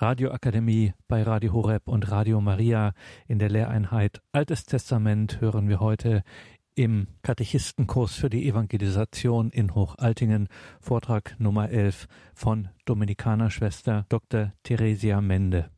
[0.00, 2.94] Radioakademie bei Radio Horeb und Radio Maria.
[3.28, 6.22] In der Lehreinheit Altes Testament hören wir heute
[6.74, 10.48] im Katechistenkurs für die Evangelisation in Hochaltingen
[10.80, 14.52] Vortrag Nummer 11 von Dominikanerschwester Dr.
[14.62, 15.68] Theresia Mende.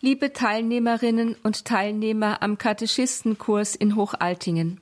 [0.00, 4.80] Liebe Teilnehmerinnen und Teilnehmer am Katechistenkurs in Hochaltingen.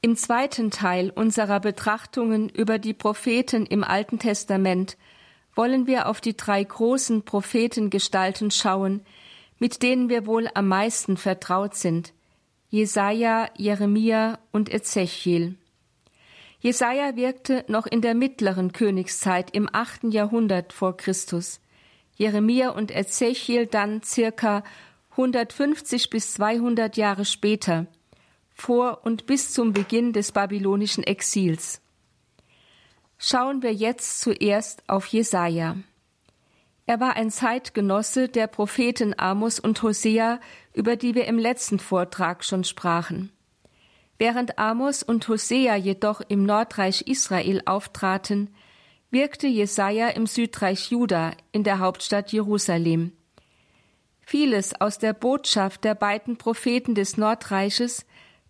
[0.00, 4.96] Im zweiten Teil unserer Betrachtungen über die Propheten im Alten Testament
[5.54, 9.02] wollen wir auf die drei großen Prophetengestalten schauen,
[9.58, 12.12] mit denen wir wohl am meisten vertraut sind:
[12.70, 15.56] Jesaja, Jeremia und Ezechiel.
[16.60, 21.60] Jesaja wirkte noch in der mittleren Königszeit im achten Jahrhundert vor Christus.
[22.16, 24.62] Jeremia und Ezechiel dann circa
[25.12, 27.86] 150 bis 200 Jahre später,
[28.54, 31.80] vor und bis zum Beginn des babylonischen Exils.
[33.24, 35.76] Schauen wir jetzt zuerst auf Jesaja.
[36.86, 40.40] Er war ein Zeitgenosse der Propheten Amos und Hosea,
[40.74, 43.30] über die wir im letzten Vortrag schon sprachen.
[44.18, 48.52] Während Amos und Hosea jedoch im Nordreich Israel auftraten,
[49.12, 53.12] wirkte Jesaja im Südreich Juda in der Hauptstadt Jerusalem.
[54.20, 58.04] Vieles aus der Botschaft der beiden Propheten des Nordreiches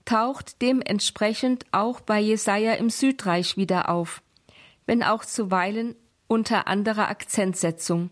[0.07, 4.23] taucht dementsprechend auch bei Jesaja im Südreich wieder auf
[4.87, 5.95] wenn auch zuweilen
[6.27, 8.11] unter anderer Akzentsetzung.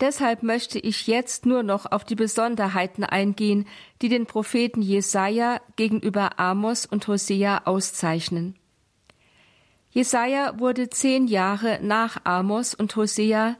[0.00, 3.66] Deshalb möchte ich jetzt nur noch auf die Besonderheiten eingehen,
[4.00, 8.56] die den Propheten Jesaja gegenüber Amos und Hosea auszeichnen.
[9.90, 13.56] Jesaja wurde zehn Jahre nach Amos und Hosea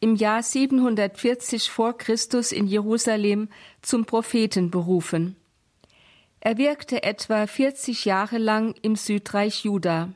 [0.00, 3.48] im Jahr 740 vor Christus in Jerusalem
[3.82, 5.36] zum Propheten berufen.
[6.40, 10.08] Er wirkte etwa 40 Jahre lang im Südreich Juda.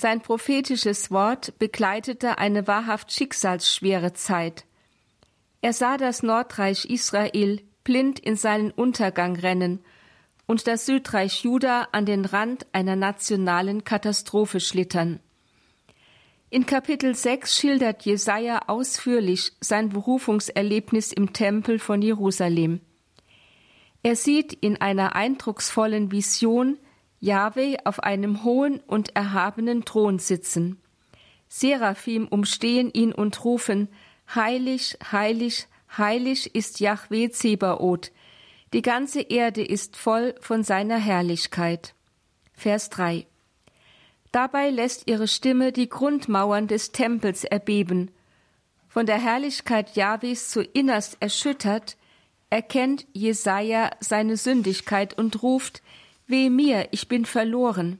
[0.00, 4.64] Sein prophetisches Wort begleitete eine wahrhaft schicksalsschwere Zeit.
[5.60, 9.80] Er sah das Nordreich Israel blind in seinen Untergang rennen
[10.46, 15.18] und das Südreich Juda an den Rand einer nationalen Katastrophe schlittern.
[16.48, 22.82] In Kapitel 6 schildert Jesaja ausführlich sein Berufungserlebnis im Tempel von Jerusalem.
[24.04, 26.78] Er sieht in einer eindrucksvollen Vision
[27.20, 30.80] Jahwe auf einem hohen und erhabenen Thron sitzen.
[31.48, 33.88] Seraphim umstehen ihn und rufen,
[34.34, 38.12] Heilig, heilig, heilig ist Jahwe Zebaoth.
[38.74, 41.94] Die ganze Erde ist voll von seiner Herrlichkeit.
[42.52, 43.26] Vers 3.
[44.32, 48.10] Dabei lässt ihre Stimme die Grundmauern des Tempels erbeben.
[48.88, 51.96] Von der Herrlichkeit Jahwes zu innerst erschüttert,
[52.50, 55.82] erkennt Jesaja seine Sündigkeit und ruft,
[56.28, 57.98] Weh mir, ich bin verloren,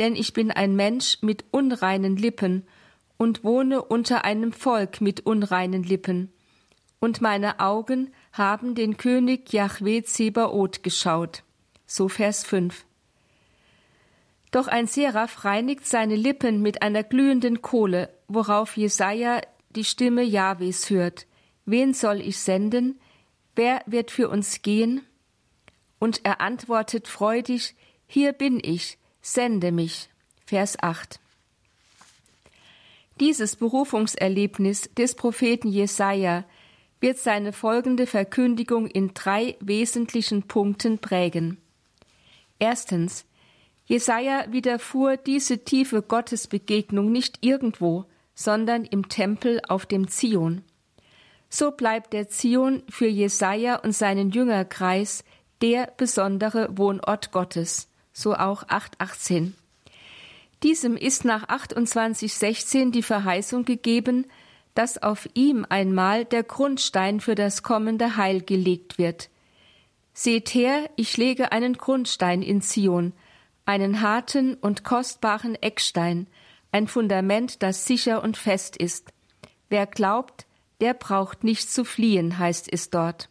[0.00, 2.66] denn ich bin ein Mensch mit unreinen Lippen
[3.18, 6.32] und wohne unter einem Volk mit unreinen Lippen.
[6.98, 11.44] Und meine Augen haben den König Jahwe Zebaoth geschaut.
[11.86, 12.84] So Vers 5.
[14.50, 19.40] Doch ein Seraph reinigt seine Lippen mit einer glühenden Kohle, worauf Jesaja
[19.70, 21.26] die Stimme Jahwes hört.
[21.64, 22.98] Wen soll ich senden?
[23.54, 25.02] Wer wird für uns gehen?
[26.02, 27.76] Und er antwortet freudig,
[28.08, 30.08] Hier bin ich, sende mich.
[30.44, 31.20] Vers 8.
[33.20, 36.42] Dieses Berufungserlebnis des Propheten Jesaja
[36.98, 41.58] wird seine folgende Verkündigung in drei wesentlichen Punkten prägen.
[42.58, 43.24] Erstens,
[43.84, 50.64] Jesaja widerfuhr diese tiefe Gottesbegegnung nicht irgendwo, sondern im Tempel auf dem Zion.
[51.48, 55.22] So bleibt der Zion für Jesaja und seinen Jüngerkreis
[55.62, 59.54] der besondere Wohnort Gottes, so auch 818.
[60.62, 64.26] Diesem ist nach 2816 die Verheißung gegeben,
[64.74, 69.28] dass auf ihm einmal der Grundstein für das kommende Heil gelegt wird.
[70.14, 73.12] Seht her, ich lege einen Grundstein in Zion,
[73.64, 76.26] einen harten und kostbaren Eckstein,
[76.70, 79.12] ein Fundament, das sicher und fest ist.
[79.68, 80.46] Wer glaubt,
[80.80, 83.28] der braucht nicht zu fliehen, heißt es dort.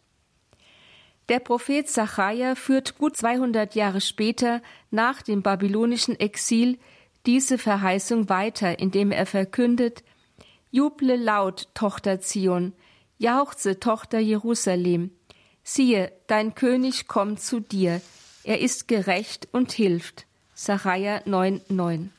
[1.31, 6.77] Der Prophet Zachariah führt gut 200 Jahre später nach dem babylonischen Exil
[7.25, 10.03] diese Verheißung weiter, indem er verkündet:
[10.71, 12.73] Juble laut, Tochter Zion,
[13.17, 15.11] jauchze, Tochter Jerusalem.
[15.63, 18.01] Siehe, dein König kommt zu dir.
[18.43, 20.25] Er ist gerecht und hilft.
[20.53, 22.09] Sacharja 9,9.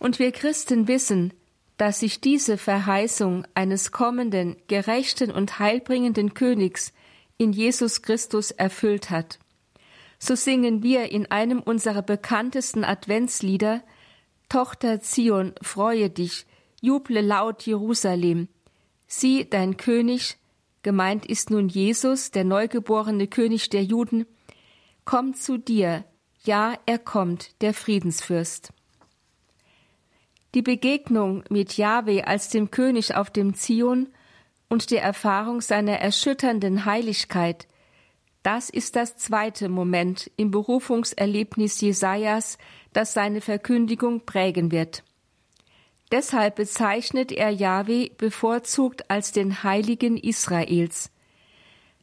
[0.00, 1.32] Und wir Christen wissen,
[1.76, 6.92] dass sich diese Verheißung eines kommenden, gerechten und heilbringenden Königs
[7.38, 9.38] in Jesus Christus erfüllt hat.
[10.18, 13.82] So singen wir in einem unserer bekanntesten Adventslieder
[14.48, 16.46] Tochter Zion, freue dich,
[16.80, 18.48] juble laut Jerusalem.
[19.08, 20.36] Sieh, dein König,
[20.82, 24.24] gemeint ist nun Jesus, der neugeborene König der Juden,
[25.04, 26.04] kommt zu dir,
[26.44, 28.72] ja, er kommt, der Friedensfürst.
[30.54, 34.08] Die Begegnung mit Jahwe als dem König auf dem Zion
[34.68, 37.66] und die Erfahrung seiner erschütternden Heiligkeit,
[38.42, 42.58] das ist das zweite Moment im Berufungserlebnis Jesajas,
[42.92, 45.02] das seine Verkündigung prägen wird.
[46.12, 51.10] Deshalb bezeichnet er Jahwe bevorzugt als den Heiligen Israels.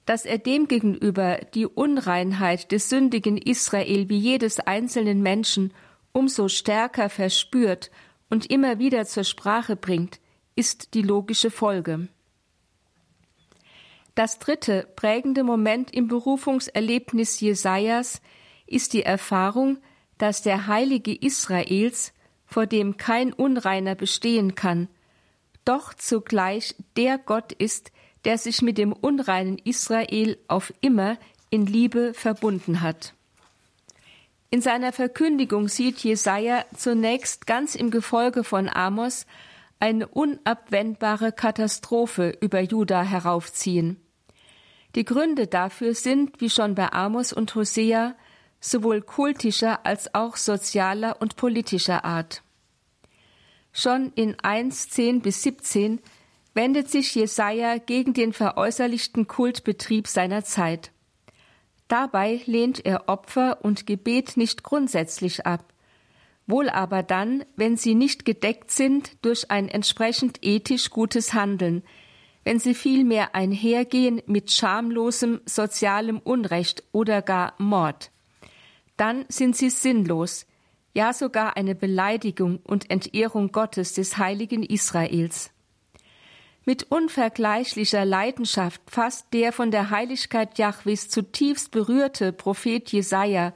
[0.05, 5.73] Dass er demgegenüber die Unreinheit des sündigen Israel wie jedes einzelnen Menschen
[6.11, 7.89] umso stärker verspürt
[8.29, 10.19] und immer wieder zur Sprache bringt,
[10.55, 12.09] ist die logische Folge.
[14.15, 18.21] Das dritte prägende Moment im Berufungserlebnis Jesajas
[18.67, 19.77] ist die Erfahrung,
[20.19, 22.13] dass der Heilige Israels,
[22.45, 24.87] vor dem kein Unreiner bestehen kann,
[25.65, 27.91] doch zugleich der Gott ist,
[28.25, 31.17] der sich mit dem unreinen Israel auf immer
[31.49, 33.13] in Liebe verbunden hat.
[34.51, 39.25] In seiner Verkündigung sieht Jesaja zunächst ganz im Gefolge von Amos
[39.79, 44.02] eine unabwendbare Katastrophe über Juda heraufziehen.
[44.95, 48.15] Die Gründe dafür sind, wie schon bei Amos und Hosea,
[48.59, 52.43] sowohl kultischer als auch sozialer und politischer Art.
[53.71, 55.99] Schon in 1, 10 bis 17
[56.53, 60.91] wendet sich Jesaja gegen den veräußerlichten Kultbetrieb seiner Zeit.
[61.87, 65.73] Dabei lehnt er Opfer und Gebet nicht grundsätzlich ab,
[66.45, 71.83] wohl aber dann, wenn sie nicht gedeckt sind durch ein entsprechend ethisch gutes Handeln,
[72.43, 78.11] wenn sie vielmehr einhergehen mit schamlosem sozialem Unrecht oder gar Mord.
[78.97, 80.45] Dann sind sie sinnlos,
[80.93, 85.51] ja sogar eine Beleidigung und Entehrung Gottes des heiligen Israels.
[86.65, 93.53] Mit unvergleichlicher Leidenschaft fasst der von der Heiligkeit Jahwes zutiefst berührte Prophet Jesaja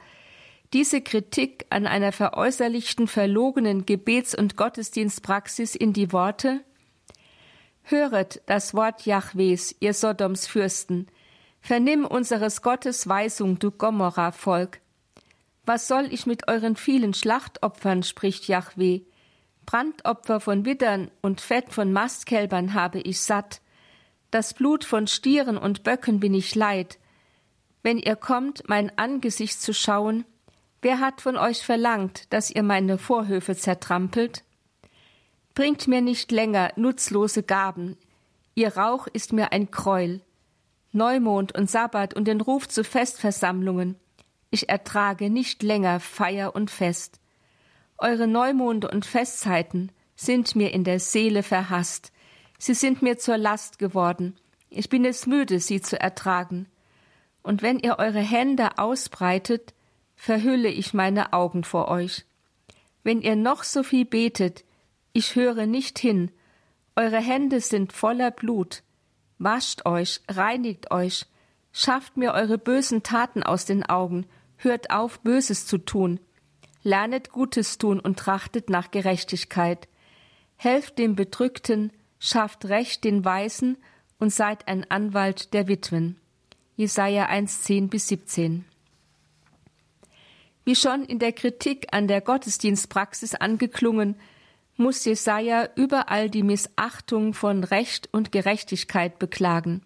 [0.74, 6.60] diese Kritik an einer veräußerlichten, verlogenen Gebets- und Gottesdienstpraxis in die Worte
[7.90, 11.06] Höret das Wort Jahwes, ihr Sodoms Fürsten,
[11.62, 14.80] vernimm unseres Gottes Weisung, du Gomorra-Volk.
[15.64, 19.06] Was soll ich mit euren vielen Schlachtopfern, spricht Jahwe,
[19.64, 23.62] Brandopfer von Widdern und Fett von Mastkälbern habe ich satt.
[24.30, 26.98] Das Blut von Stieren und Böcken bin ich leid.
[27.82, 30.26] Wenn ihr kommt, mein Angesicht zu schauen,
[30.82, 34.44] wer hat von euch verlangt, dass ihr meine Vorhöfe zertrampelt?
[35.58, 37.96] Bringt mir nicht länger nutzlose Gaben.
[38.54, 40.20] Ihr Rauch ist mir ein Gräuel.
[40.92, 43.96] Neumond und Sabbat und den Ruf zu Festversammlungen.
[44.50, 47.18] Ich ertrage nicht länger Feier und Fest.
[47.96, 52.12] Eure Neumonde und Festzeiten sind mir in der Seele verhasst.
[52.60, 54.36] Sie sind mir zur Last geworden.
[54.70, 56.66] Ich bin es müde, sie zu ertragen.
[57.42, 59.74] Und wenn ihr eure Hände ausbreitet,
[60.14, 62.26] verhülle ich meine Augen vor euch.
[63.02, 64.62] Wenn ihr noch so viel betet,
[65.18, 66.30] ich höre nicht hin.
[66.96, 68.82] Eure Hände sind voller Blut.
[69.38, 71.26] Wascht euch, reinigt euch,
[71.72, 74.26] schafft mir eure bösen Taten aus den Augen,
[74.56, 76.18] hört auf, Böses zu tun
[76.82, 79.88] lernet Gutes tun und trachtet nach Gerechtigkeit.
[80.56, 83.76] Helft dem Bedrückten, schafft Recht den Weisen
[84.18, 86.16] und seid ein Anwalt der Witwen.
[86.76, 88.64] Jesaja 1, 10 bis 17.
[90.64, 94.16] Wie schon in der Kritik an der Gottesdienstpraxis angeklungen,
[94.78, 99.82] muss Jesaja überall die Missachtung von Recht und Gerechtigkeit beklagen.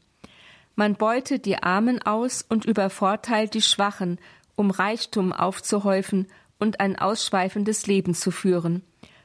[0.76, 4.20] Man beutet die Armen aus und übervorteilt die Schwachen,
[4.54, 8.82] um Reichtum aufzuhäufen und ein ausschweifendes Leben zu führen.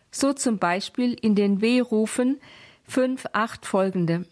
[0.09, 2.39] So zum Beispiel in den Wehrufen
[2.83, 4.25] fünf, acht folgende.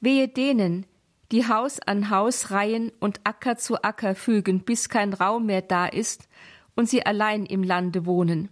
[0.00, 0.86] Wehe denen,
[1.32, 5.86] die Haus an Haus reihen und Acker zu Acker fügen, bis kein Raum mehr da
[5.86, 6.28] ist
[6.74, 8.48] und sie allein im Lande wohnen.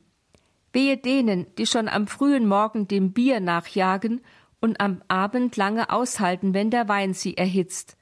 [0.75, 4.21] Wehe denen, die schon am frühen Morgen dem Bier nachjagen
[4.61, 7.97] und am Abend lange aushalten, wenn der Wein sie erhitzt.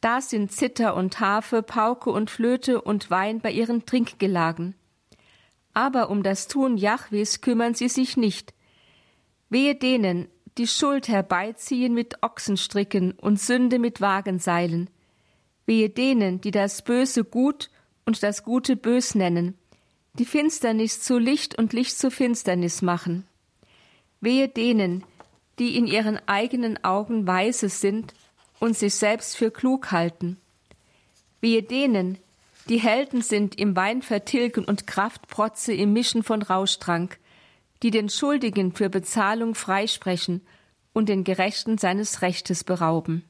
[0.00, 4.74] Da sind Zither und Harfe, Pauke und Flöte und Wein bei ihren Trinkgelagen.
[5.74, 8.52] Aber um das Tun Jahwes kümmern sie sich nicht.
[9.48, 10.26] Wehe denen,
[10.58, 14.90] die Schuld herbeiziehen mit Ochsenstricken und Sünde mit Wagenseilen.
[15.66, 17.70] Wehe denen, die das Böse gut
[18.04, 19.56] und das Gute bös nennen,
[20.18, 23.26] die Finsternis zu Licht und Licht zu Finsternis machen.
[24.20, 25.04] Wehe denen,
[25.58, 28.14] die in ihren eigenen Augen weise sind
[28.58, 30.38] und sich selbst für klug halten.
[31.40, 32.18] Wehe denen,
[32.68, 37.18] die Helden sind im Wein vertilgen und Kraftprotze im Mischen von Rauschtrank,
[37.82, 40.40] die den Schuldigen für Bezahlung freisprechen
[40.92, 43.22] und den Gerechten seines Rechtes berauben.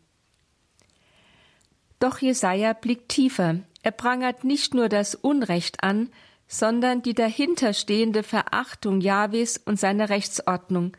[1.98, 3.60] Doch Jesaja blickt tiefer.
[3.82, 6.10] Er prangert nicht nur das Unrecht an,
[6.48, 10.96] sondern die dahinterstehende Verachtung Jahwes und seiner Rechtsordnung.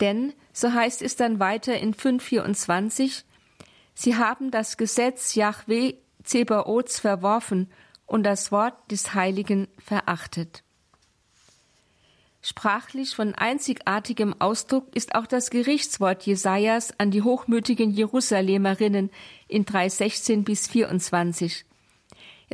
[0.00, 3.24] Denn, so heißt es dann weiter in 524,
[3.94, 7.70] sie haben das Gesetz Jahwe Zebaots verworfen
[8.06, 10.64] und das Wort des Heiligen verachtet.
[12.42, 19.10] Sprachlich von einzigartigem Ausdruck ist auch das Gerichtswort Jesajas an die hochmütigen Jerusalemerinnen
[19.48, 21.64] in 3,16 bis 24.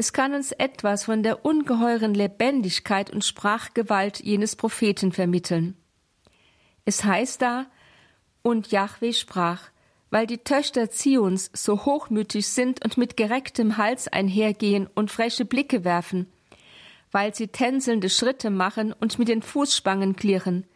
[0.00, 5.76] Es kann uns etwas von der ungeheuren Lebendigkeit und Sprachgewalt jenes Propheten vermitteln.
[6.86, 7.66] Es heißt da,
[8.40, 9.64] und Jahwe sprach,
[10.08, 15.84] weil die Töchter Zions so hochmütig sind und mit gerecktem Hals einhergehen und freche Blicke
[15.84, 16.32] werfen,
[17.12, 20.66] weil sie tänzelnde Schritte machen und mit den Fußspangen klirren,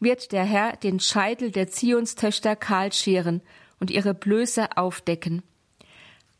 [0.00, 3.42] wird der Herr den Scheitel der Zionstöchter kahl scheren
[3.80, 5.42] und ihre Blöße aufdecken.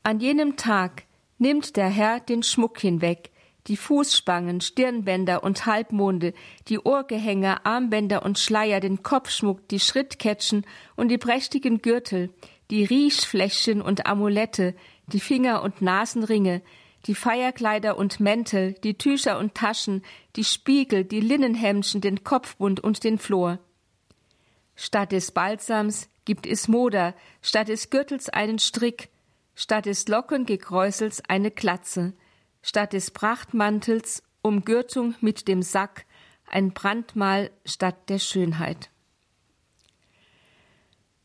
[0.03, 1.03] An jenem Tag
[1.42, 3.30] nimmt der Herr den Schmuck hinweg,
[3.66, 6.32] die Fußspangen, Stirnbänder und Halbmonde,
[6.68, 10.64] die Ohrgehänge, Armbänder und Schleier, den Kopfschmuck, die Schrittkettchen
[10.96, 12.30] und die prächtigen Gürtel,
[12.70, 14.75] die Riechfläschchen und Amulette,
[15.08, 16.62] die Finger- und Nasenringe,
[17.06, 20.02] die Feierkleider und Mäntel, die Tücher und Taschen,
[20.37, 23.58] die Spiegel, die Linnenhemdchen, den Kopfbund und den Flor.
[24.76, 29.12] Statt des Balsams gibt es Moder, statt des Gürtels einen Strick,
[29.54, 32.14] statt des Lockengekräusels eine Glatze,
[32.62, 36.04] statt des Prachtmantels Umgürtung mit dem Sack,
[36.47, 38.90] ein Brandmal statt der Schönheit.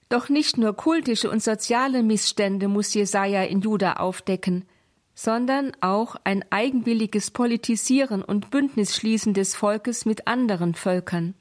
[0.09, 4.65] Doch nicht nur kultische und soziale Missstände muss Jesaja in Juda aufdecken,
[5.13, 11.33] sondern auch ein eigenwilliges Politisieren und Bündnisschließen des Volkes mit anderen Völkern.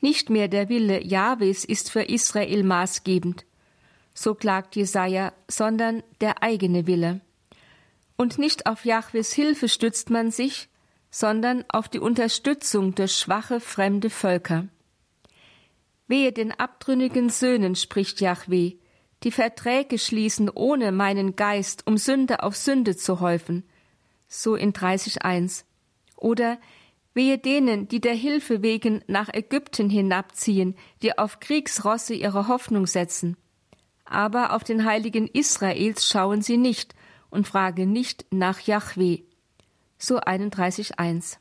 [0.00, 3.44] Nicht mehr der Wille Jahwes ist für Israel maßgebend,
[4.18, 7.20] so klagt Jesaja, sondern der eigene Wille.
[8.16, 10.68] Und nicht auf Jahwes Hilfe stützt man sich,
[11.10, 14.66] sondern auf die Unterstützung durch schwache fremde Völker.
[16.08, 18.74] Wehe den abtrünnigen Söhnen, spricht Jahwe,
[19.22, 23.64] die Verträge schließen ohne meinen Geist, um Sünde auf Sünde zu häufen.
[24.26, 25.64] So in 30.1.
[26.16, 26.58] Oder
[27.14, 33.36] wehe denen, die der Hilfe wegen nach Ägypten hinabziehen, die auf Kriegsrosse ihre Hoffnung setzen.
[34.08, 36.94] Aber auf den Heiligen Israels schauen sie nicht
[37.30, 39.20] und fragen nicht nach Yahweh.
[39.98, 41.36] So 31.1.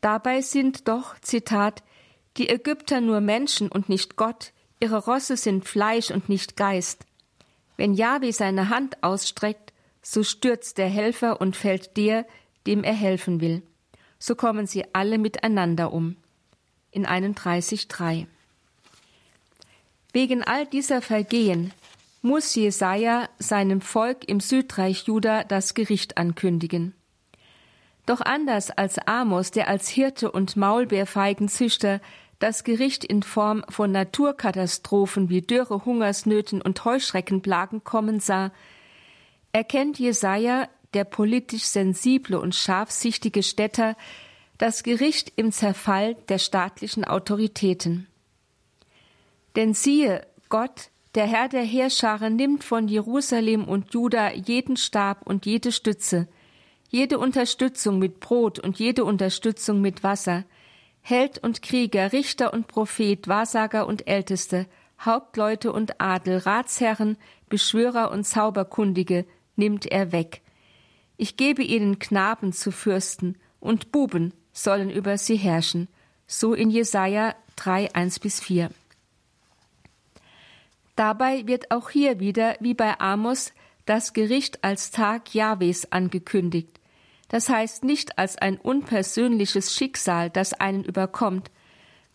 [0.00, 1.82] Dabei sind doch, Zitat,
[2.36, 7.06] die Ägypter nur Menschen und nicht Gott, Ihre Rosse sind Fleisch und nicht Geist.
[7.76, 9.72] Wenn Jahwe seine Hand ausstreckt,
[10.02, 12.26] so stürzt der Helfer und fällt der,
[12.66, 13.62] dem er helfen will.
[14.18, 16.16] So kommen sie alle miteinander um.
[16.90, 18.26] In 31,3.
[20.14, 21.72] Wegen all dieser Vergehen
[22.22, 26.94] muss Jesaja seinem Volk im Südreich Juda das Gericht ankündigen.
[28.06, 32.00] Doch anders als Amos, der als Hirte und Maulbeerfeigenzüchter
[32.38, 38.52] das Gericht in Form von Naturkatastrophen wie Dürre, Hungersnöten und Heuschreckenplagen kommen sah,
[39.50, 43.96] erkennt Jesaja, der politisch sensible und scharfsichtige Städter,
[44.58, 48.06] das Gericht im Zerfall der staatlichen Autoritäten.
[49.56, 55.46] Denn siehe, Gott, der Herr der Heerscharen, nimmt von Jerusalem und Juda jeden Stab und
[55.46, 56.28] jede Stütze,
[56.90, 60.44] jede Unterstützung mit Brot und jede Unterstützung mit Wasser,
[61.02, 64.66] Held und Krieger, Richter und Prophet, Wahrsager und Älteste,
[65.00, 67.18] Hauptleute und Adel, Ratsherren,
[67.48, 70.40] Beschwörer und Zauberkundige nimmt er weg.
[71.16, 75.88] Ich gebe ihnen Knaben zu Fürsten, und Buben sollen über sie herrschen.
[76.26, 78.70] So in Jesaja 3, 1 bis 4.
[80.96, 83.52] Dabei wird auch hier wieder, wie bei Amos,
[83.86, 86.80] das Gericht als Tag Jahwes angekündigt
[87.34, 91.50] das heißt nicht als ein unpersönliches Schicksal, das einen überkommt,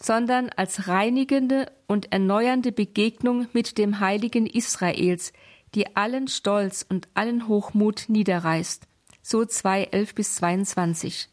[0.02, 5.34] sondern als reinigende und erneuernde Begegnung mit dem Heiligen Israels,
[5.76, 8.88] die allen Stolz und allen Hochmut niederreißt.
[9.22, 11.28] So 2, 11 bis 22.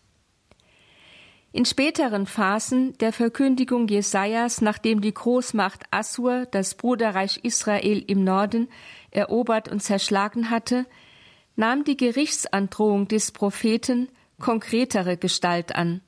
[1.56, 8.68] In späteren Phasen der Verkündigung Jesajas, nachdem die Großmacht Assur das Bruderreich Israel im Norden
[9.10, 10.84] erobert und zerschlagen hatte,
[11.54, 16.02] nahm die Gerichtsandrohung des Propheten konkretere Gestalt an.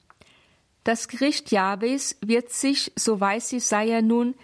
[0.85, 4.35] Das Gericht Jahwes wird sich, so weiß Jesaja nun,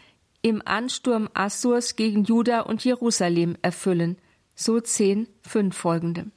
[0.41, 4.17] im Ansturm Assurs gegen Juda und Jerusalem erfüllen.
[4.55, 6.31] So 10, 5 folgende.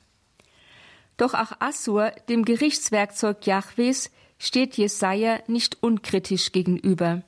[1.15, 7.23] Doch auch Assur, dem Gerichtswerkzeug Jahwes, steht Jesaja nicht unkritisch gegenüber.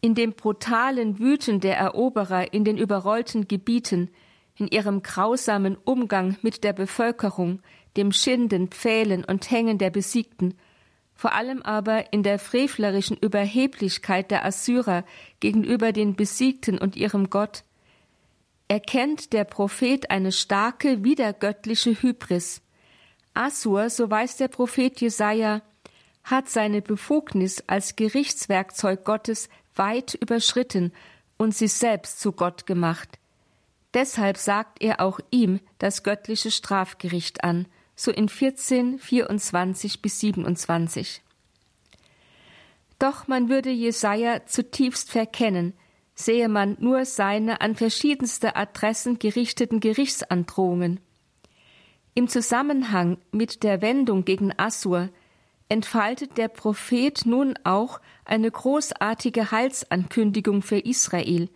[0.00, 4.10] In dem brutalen Wüten der Eroberer in den überrollten Gebieten,
[4.56, 7.60] in ihrem grausamen Umgang mit der Bevölkerung,
[7.96, 10.54] dem Schinden, Pfählen und Hängen der Besiegten,
[11.14, 15.04] vor allem aber in der frevlerischen Überheblichkeit der Assyrer
[15.40, 17.64] gegenüber den Besiegten und ihrem Gott,
[18.68, 22.62] erkennt der Prophet eine starke wiedergöttliche Hybris.
[23.32, 25.62] Assur, so weiß der Prophet Jesaja,
[26.24, 30.92] hat seine Befugnis als Gerichtswerkzeug Gottes weit überschritten
[31.36, 33.18] und sich selbst zu Gott gemacht.
[33.92, 41.22] Deshalb sagt er auch ihm das göttliche Strafgericht an, so in 14, 24 bis 27.
[42.98, 45.74] Doch man würde Jesaja zutiefst verkennen,
[46.14, 51.00] sehe man nur seine an verschiedenste Adressen gerichteten Gerichtsandrohungen.
[52.14, 55.10] Im Zusammenhang mit der Wendung gegen Assur
[55.74, 61.48] entfaltet der Prophet nun auch eine großartige Heilsankündigung für Israel,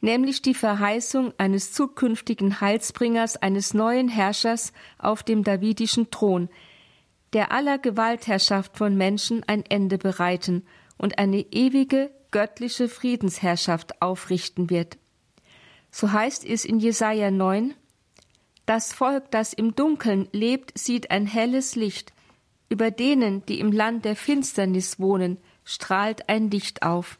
[0.00, 6.48] nämlich die Verheißung eines zukünftigen Heilsbringers, eines neuen Herrschers auf dem davidischen Thron,
[7.34, 10.64] der aller Gewaltherrschaft von Menschen ein Ende bereiten
[10.96, 14.96] und eine ewige göttliche Friedensherrschaft aufrichten wird.
[15.90, 17.74] So heißt es in Jesaja 9,
[18.64, 22.14] Das Volk, das im Dunkeln lebt, sieht ein helles Licht.
[22.72, 27.18] Über denen, die im Land der Finsternis wohnen, strahlt ein Licht auf.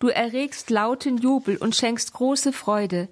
[0.00, 3.08] Du erregst lauten Jubel und schenkst große Freude,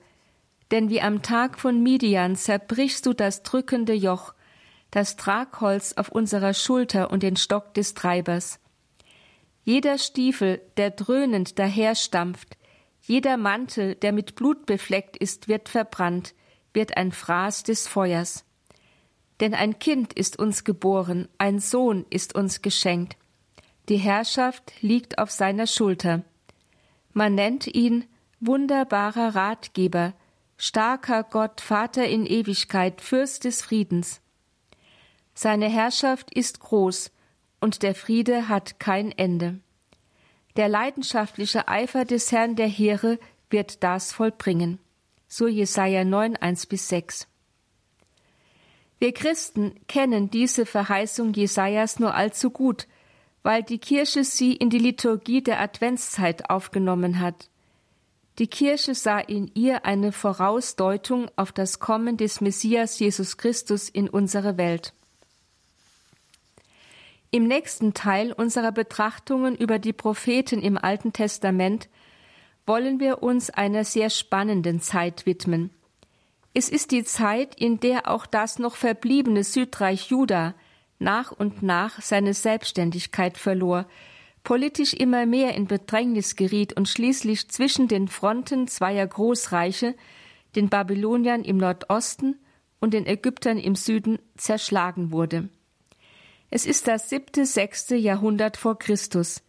[0.72, 4.34] denn wie am Tag von Midian zerbrichst du das drückende Joch,
[4.90, 8.58] das Tragholz auf unserer Schulter und den Stock des Treibers.
[9.62, 12.56] Jeder Stiefel, der dröhnend daherstampft,
[13.00, 16.34] jeder Mantel, der mit Blut befleckt ist, wird verbrannt,
[16.72, 18.44] wird ein Fraß des Feuers.
[19.40, 23.16] Denn ein Kind ist uns geboren, ein Sohn ist uns geschenkt.
[23.88, 26.22] Die Herrschaft liegt auf seiner Schulter.
[27.12, 28.04] Man nennt ihn
[28.40, 30.14] wunderbarer Ratgeber,
[30.56, 34.20] starker Gott, Vater in Ewigkeit, Fürst des Friedens.
[35.34, 37.10] Seine Herrschaft ist groß,
[37.60, 39.60] und der Friede hat kein Ende.
[40.56, 43.18] Der leidenschaftliche Eifer des Herrn der Heere
[43.50, 44.78] wird das vollbringen.
[45.26, 47.26] So Jesaja 9, 1 bis 6.
[48.98, 52.86] Wir Christen kennen diese Verheißung Jesajas nur allzu gut,
[53.42, 57.50] weil die Kirche sie in die Liturgie der Adventszeit aufgenommen hat.
[58.38, 64.08] Die Kirche sah in ihr eine Vorausdeutung auf das Kommen des Messias Jesus Christus in
[64.08, 64.92] unsere Welt.
[67.30, 71.88] Im nächsten Teil unserer Betrachtungen über die Propheten im Alten Testament
[72.66, 75.70] wollen wir uns einer sehr spannenden Zeit widmen.
[76.56, 80.54] Es ist die Zeit, in der auch das noch verbliebene Südreich Juda
[81.00, 83.86] nach und nach seine Selbstständigkeit verlor,
[84.44, 89.96] politisch immer mehr in Bedrängnis geriet und schließlich zwischen den Fronten zweier Großreiche,
[90.54, 92.36] den Babyloniern im Nordosten
[92.80, 95.48] und den Ägyptern im Süden, zerschlagen wurde.
[96.50, 99.42] Es ist das siebte, sechste Jahrhundert vor Christus,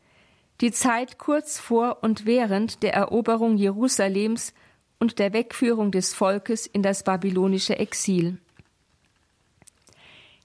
[0.61, 4.53] die Zeit kurz vor und während der Eroberung Jerusalems
[4.99, 8.37] und der Wegführung des Volkes in das babylonische Exil.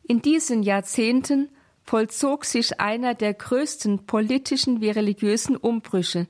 [0.03, 1.51] In diesen Jahrzehnten
[1.85, 6.27] vollzog sich einer der größten politischen wie religiösen Umbrüche,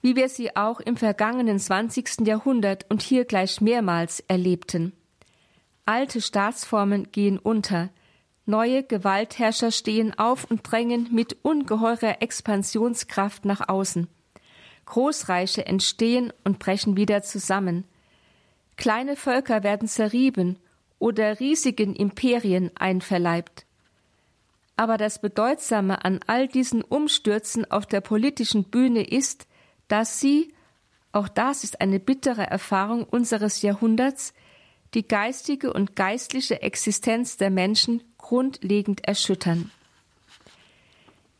[0.00, 2.26] wie wir sie auch im vergangenen 20.
[2.26, 4.92] Jahrhundert und hier gleich mehrmals erlebten.
[5.84, 7.90] Alte Staatsformen gehen unter,
[8.44, 14.08] Neue Gewaltherrscher stehen auf und drängen mit ungeheurer Expansionskraft nach außen.
[14.86, 17.84] Großreiche entstehen und brechen wieder zusammen.
[18.76, 20.58] Kleine Völker werden zerrieben
[20.98, 23.66] oder riesigen Imperien einverleibt.
[24.76, 29.46] Aber das Bedeutsame an all diesen Umstürzen auf der politischen Bühne ist,
[29.88, 30.52] dass sie,
[31.12, 34.32] auch das ist eine bittere Erfahrung unseres Jahrhunderts,
[34.94, 39.70] die geistige und geistliche Existenz der Menschen grundlegend erschüttern.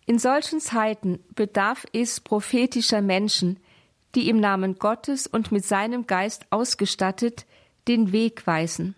[0.07, 3.59] In solchen Zeiten bedarf es prophetischer Menschen,
[4.15, 7.47] die im Namen Gottes und mit seinem Geist ausgestattet
[7.89, 8.95] den Weg weisen.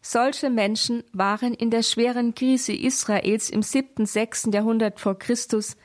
[0.00, 5.76] Solche Menschen waren in der schweren Krise Israels im siebten, sechsten Jahrhundert vor Christus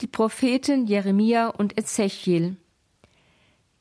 [0.00, 2.56] die Propheten Jeremia und Ezechiel.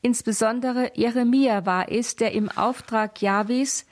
[0.01, 3.85] Insbesondere Jeremia war es, der im Auftrag Jahwes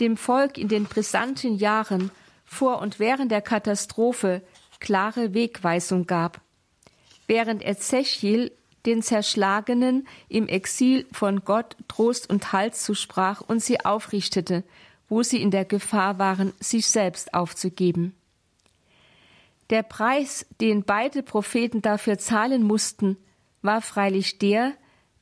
[0.00, 2.10] dem Volk in den brisanten Jahren
[2.44, 4.42] vor und während der Katastrophe
[4.80, 6.40] klare Wegweisung gab,
[7.26, 8.52] während Ezechiel
[8.86, 14.62] den Zerschlagenen im Exil von Gott Trost und Halt zusprach und sie aufrichtete,
[15.08, 18.14] wo sie in der Gefahr waren, sich selbst aufzugeben.
[19.70, 23.16] Der Preis, den beide Propheten dafür zahlen mussten,
[23.62, 24.72] war freilich der,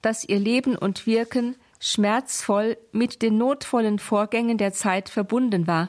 [0.03, 5.88] dass ihr Leben und Wirken schmerzvoll mit den notvollen Vorgängen der Zeit verbunden war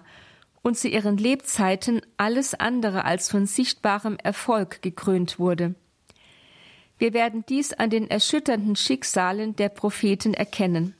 [0.65, 5.75] und zu ihren Lebzeiten alles andere als von sichtbarem Erfolg gekrönt wurde.
[6.97, 10.95] Wir werden dies an den erschütternden Schicksalen der Propheten erkennen.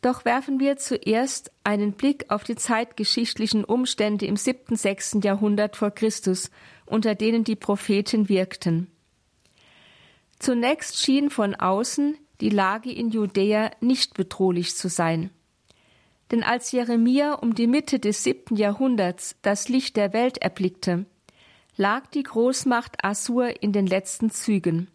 [0.00, 5.90] Doch werfen wir zuerst einen Blick auf die zeitgeschichtlichen Umstände im siebten, sechsten Jahrhundert vor
[5.90, 6.52] Christus,
[6.86, 8.92] unter denen die Propheten wirkten.
[10.38, 15.30] Zunächst schien von außen die Lage in Judäa nicht bedrohlich zu sein.
[16.30, 21.06] Denn als Jeremia um die Mitte des siebten Jahrhunderts das Licht der Welt erblickte,
[21.76, 24.88] lag die Großmacht Assur in den letzten Zügen.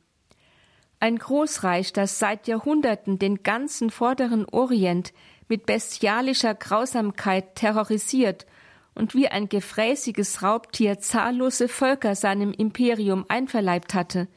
[1.00, 5.13] Ein Großreich, das seit Jahrhunderten den ganzen vorderen Orient
[5.50, 8.45] mit bestialischer Grausamkeit terrorisiert
[8.95, 14.28] und wie ein gefräßiges Raubtier zahllose Völker seinem Imperium einverleibt hatte,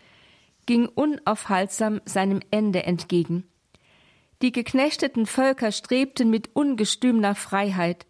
[0.67, 3.45] ging unaufhaltsam seinem Ende entgegen.
[4.43, 8.07] Die geknechteten Völker strebten mit ungestüm Freiheit,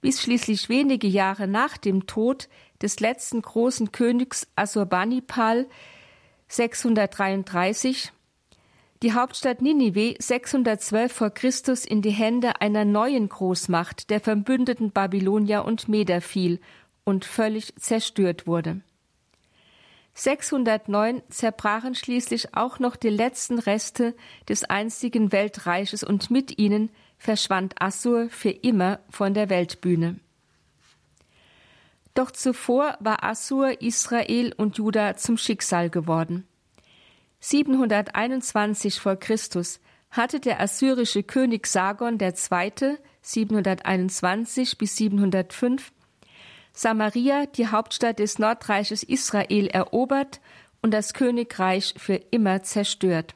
[0.00, 2.48] bis schließlich wenige Jahre nach dem Tod
[2.82, 5.66] des letzten großen Königs Assurbanipal
[6.48, 8.12] 633
[9.02, 15.64] die Hauptstadt Ninive 612 vor Christus in die Hände einer neuen Großmacht der verbündeten Babylonier
[15.64, 16.60] und Meder fiel
[17.02, 18.80] und völlig zerstört wurde.
[20.14, 24.14] 609 zerbrachen schließlich auch noch die letzten Reste
[24.48, 30.18] des einstigen Weltreiches und mit ihnen verschwand Assur für immer von der Weltbühne.
[32.14, 36.46] Doch zuvor war Assur Israel und Juda zum Schicksal geworden.
[37.40, 42.98] 721 vor Christus hatte der assyrische König Sargon II.
[43.22, 45.92] 721 bis 705
[46.72, 50.40] Samaria, die Hauptstadt des Nordreiches Israel, erobert
[50.80, 53.34] und das Königreich für immer zerstört.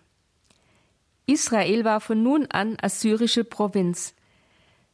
[1.27, 4.15] Israel war von nun an assyrische Provinz.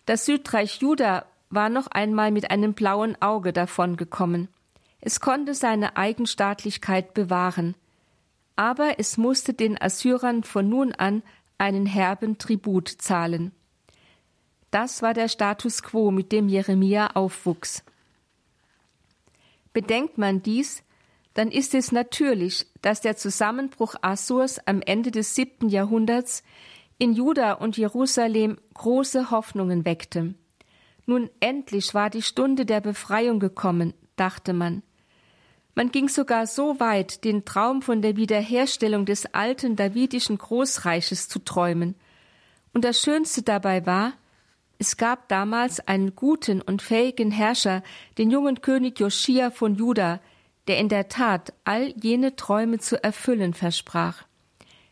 [0.06, 4.48] Das Südreich Juda war noch einmal mit einem blauen Auge davongekommen.
[5.00, 7.74] Es konnte seine Eigenstaatlichkeit bewahren,
[8.56, 11.22] aber es musste den Assyrern von nun an
[11.58, 13.52] einen herben Tribut zahlen.
[14.70, 17.84] Das war der Status quo, mit dem Jeremia aufwuchs.
[19.72, 20.82] Bedenkt man dies,
[21.34, 26.42] dann ist es natürlich, dass der Zusammenbruch Assurs am Ende des siebten Jahrhunderts
[26.98, 30.34] in Juda und Jerusalem große Hoffnungen weckte.
[31.06, 34.82] Nun endlich war die Stunde der Befreiung gekommen, dachte man.
[35.74, 41.38] Man ging sogar so weit, den Traum von der Wiederherstellung des alten davidischen Großreiches zu
[41.38, 41.94] träumen.
[42.74, 44.12] Und das Schönste dabei war,
[44.82, 47.84] es gab damals einen guten und fähigen Herrscher,
[48.18, 50.18] den jungen König Joschia von Juda,
[50.66, 54.24] der in der Tat all jene Träume zu erfüllen versprach.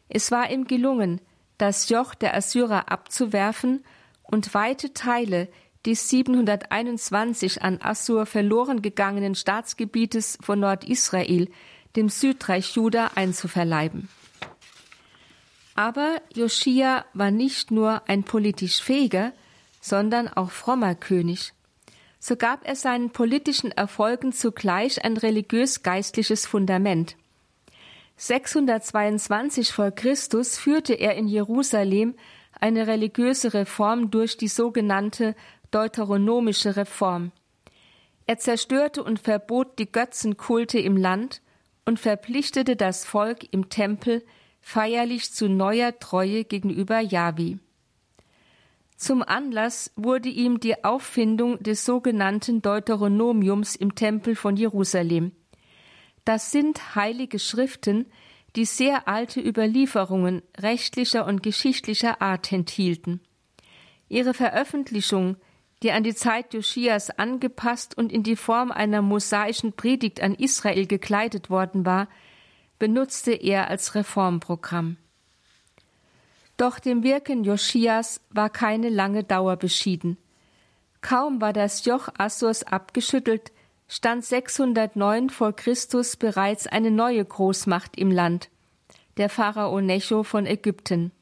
[0.08, 1.20] Es war ihm gelungen,
[1.58, 3.84] das Joch der Assyrer abzuwerfen
[4.22, 5.48] und weite Teile
[5.84, 11.48] des 721 an Assur verloren gegangenen Staatsgebietes von Nordisrael,
[11.96, 14.08] dem Südreich Juda, einzuverleiben.
[15.74, 19.32] Aber Joschia war nicht nur ein politisch fähiger,
[19.80, 21.52] sondern auch frommer König.
[22.18, 27.16] So gab er seinen politischen Erfolgen zugleich ein religiös-geistliches Fundament.
[28.16, 32.14] 622 vor Christus führte er in Jerusalem
[32.60, 35.34] eine religiöse Reform durch die sogenannte
[35.70, 37.32] deuteronomische Reform.
[38.26, 41.40] Er zerstörte und verbot die Götzenkulte im Land
[41.86, 44.22] und verpflichtete das Volk im Tempel
[44.60, 47.58] feierlich zu neuer Treue gegenüber Jahwe.
[49.00, 55.32] Zum Anlass wurde ihm die Auffindung des sogenannten Deuteronomiums im Tempel von Jerusalem.
[56.26, 58.12] Das sind heilige Schriften,
[58.56, 63.22] die sehr alte Überlieferungen rechtlicher und geschichtlicher Art enthielten.
[64.10, 65.36] Ihre Veröffentlichung,
[65.82, 70.86] die an die Zeit Joschias angepasst und in die Form einer mosaischen Predigt an Israel
[70.86, 72.06] gekleidet worden war,
[72.78, 74.98] benutzte er als Reformprogramm.
[76.60, 80.18] Doch dem Wirken Joschias war keine lange Dauer beschieden.
[81.00, 83.50] Kaum war das Joch Assurs abgeschüttelt,
[83.88, 88.50] stand 609 vor Christus bereits eine neue Großmacht im Land,
[89.16, 91.12] der Pharao Necho von Ägypten.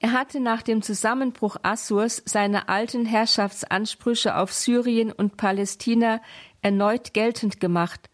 [0.00, 6.20] Er hatte nach dem Zusammenbruch Assurs seine alten Herrschaftsansprüche auf Syrien und Palästina
[6.60, 8.10] erneut geltend gemacht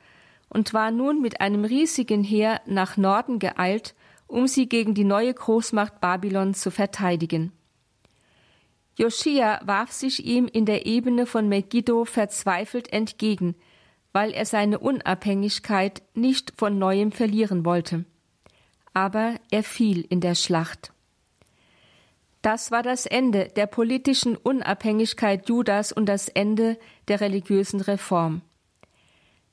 [0.50, 5.32] und war nun mit einem riesigen Heer nach Norden geeilt um sie gegen die neue
[5.32, 7.52] Großmacht Babylon zu verteidigen.
[8.98, 13.54] Joschia warf sich ihm in der Ebene von Megiddo verzweifelt entgegen,
[14.12, 18.06] weil er seine Unabhängigkeit nicht von neuem verlieren wollte.
[18.94, 20.92] Aber er fiel in der Schlacht.
[22.40, 28.40] Das war das Ende der politischen Unabhängigkeit Judas und das Ende der religiösen Reform.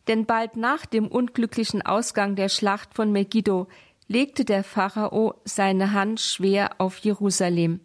[0.07, 3.67] Denn bald nach dem unglücklichen Ausgang der Schlacht von Megiddo
[4.07, 7.79] legte der Pharao seine Hand schwer auf Jerusalem.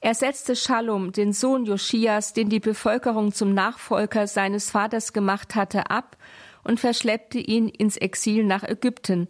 [0.00, 5.90] Er setzte Shalom, den Sohn Joschias, den die Bevölkerung zum Nachfolger seines Vaters gemacht hatte,
[5.90, 6.16] ab
[6.64, 9.28] und verschleppte ihn ins Exil nach Ägypten,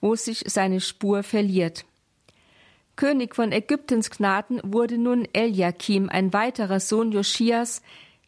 [0.00, 1.84] wo sich seine Spur verliert.
[2.94, 7.82] König von Ägyptens Gnaden wurde nun Eliakim, ein weiterer Sohn Joschias,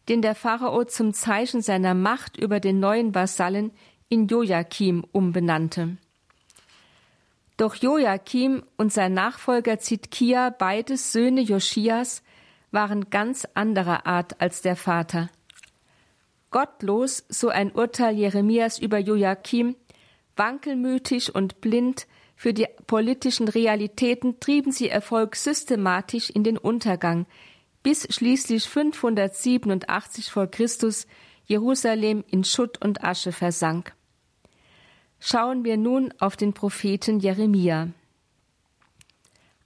[0.09, 3.71] den der Pharao zum Zeichen seiner Macht über den neuen Vasallen
[4.09, 5.97] in Joachim umbenannte.
[7.57, 12.21] Doch Joachim und sein Nachfolger Zitkia, beides Söhne Joschias,
[12.71, 15.29] waren ganz anderer Art als der Vater.
[16.51, 19.75] Gottlos, so ein Urteil Jeremias über Joachim,
[20.35, 27.25] wankelmütig und blind für die politischen Realitäten trieben sie Erfolg systematisch in den Untergang,
[27.83, 31.07] bis schließlich 587 vor Christus
[31.45, 33.93] Jerusalem in Schutt und Asche versank
[35.19, 37.89] schauen wir nun auf den Propheten Jeremia.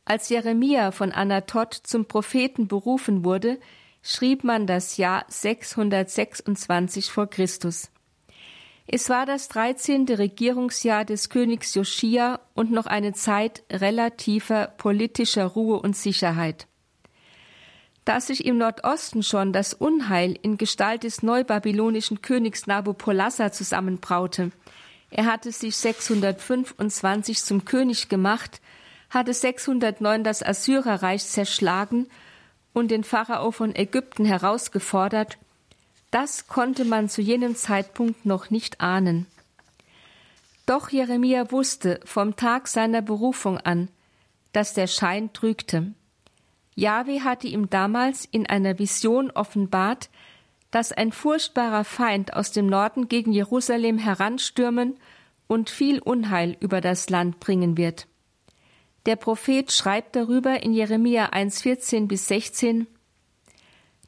[0.05, 3.59] Als Jeremia von Anatot zum Propheten berufen wurde,
[4.01, 7.91] schrieb man das Jahr 626 vor Christus.
[8.87, 10.07] Es war das 13.
[10.07, 16.65] Regierungsjahr des Königs Joschia und noch eine Zeit relativer politischer Ruhe und Sicherheit.
[18.03, 24.51] Da sich im Nordosten schon das Unheil in Gestalt des neubabylonischen Königs Nabopolassar zusammenbraute,
[25.09, 28.61] er hatte sich 625 zum König gemacht,
[29.09, 32.07] hatte 609 das Assyrerreich zerschlagen
[32.73, 35.37] und den Pharao von Ägypten herausgefordert.
[36.11, 39.25] Das konnte man zu jenem Zeitpunkt noch nicht ahnen.
[40.65, 43.89] Doch Jeremia wusste vom Tag seiner Berufung an,
[44.53, 45.93] dass der Schein trügte.
[46.75, 50.09] Jahwe hatte ihm damals in einer Vision offenbart,
[50.71, 54.97] dass ein furchtbarer Feind aus dem Norden gegen Jerusalem heranstürmen
[55.47, 58.07] und viel Unheil über das Land bringen wird.
[59.05, 62.85] Der Prophet schreibt darüber in Jeremia 1,14 bis 16,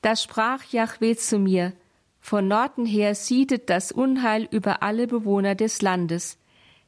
[0.02, 1.74] Da sprach Jahweh zu mir,
[2.20, 6.38] von Norden her siedet das Unheil über alle Bewohner des Landes.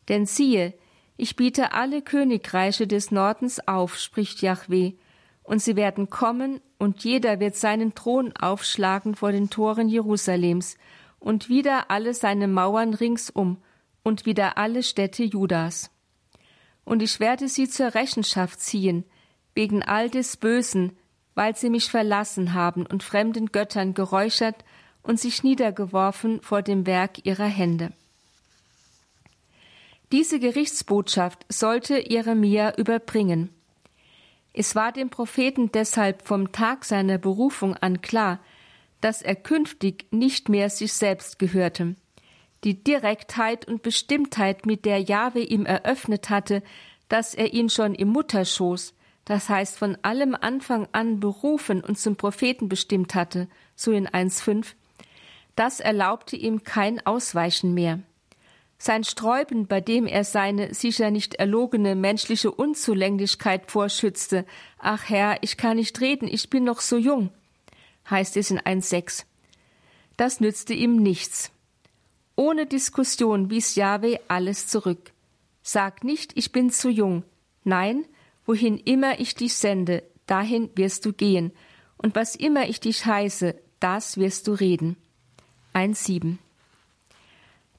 [0.08, 0.76] Denn siehe,
[1.18, 4.94] ich biete alle Königreiche des Nordens auf, spricht Jahweh,
[5.44, 10.78] und sie werden kommen, und jeder wird seinen Thron aufschlagen vor den Toren Jerusalems,
[11.20, 13.58] und wieder alle seine Mauern ringsum,
[14.04, 15.90] und wieder alle Städte Judas.
[16.86, 19.06] Und ich werde sie zur Rechenschaft ziehen,
[19.54, 20.98] wegen all des Bösen,
[21.36, 24.64] weil sie mich verlassen haben und fremden Göttern geräuchert
[25.02, 27.92] und sich niedergeworfen vor dem Werk ihrer Hände.
[30.12, 33.50] Diese Gerichtsbotschaft sollte Jeremia überbringen.
[34.54, 38.40] Es war dem Propheten deshalb vom Tag seiner Berufung an klar,
[39.02, 41.96] dass er künftig nicht mehr sich selbst gehörte.
[42.64, 46.64] Die Direktheit und Bestimmtheit, mit der Jahwe ihm eröffnet hatte,
[47.10, 48.94] dass er ihn schon im Mutterschoß,
[49.26, 54.68] das heißt von allem Anfang an berufen und zum Propheten bestimmt hatte, so in 1,5,
[55.56, 58.00] das erlaubte ihm kein Ausweichen mehr.
[58.86, 64.46] Sein Sträuben, bei dem er seine sicher nicht erlogene menschliche Unzulänglichkeit vorschützte,
[64.78, 67.30] ach Herr, ich kann nicht reden, ich bin noch so jung,
[68.10, 69.24] heißt es in 1,6.
[70.18, 71.50] Das nützte ihm nichts.
[72.36, 75.14] Ohne Diskussion wies Jahwe alles zurück.
[75.62, 77.24] Sag nicht, ich bin zu jung.
[77.64, 78.04] Nein,
[78.46, 81.54] wohin immer ich dich sende, dahin wirst du gehen.
[81.96, 84.98] Und was immer ich dich heiße, das wirst du reden.
[85.74, 86.38] 1,7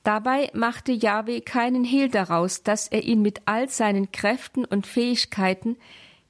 [0.05, 5.77] Dabei machte Jahwe keinen Hehl daraus, dass er ihn mit all seinen Kräften und Fähigkeiten,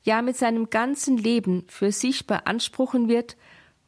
[0.05, 3.37] ja mit seinem ganzen Leben für sich beanspruchen wird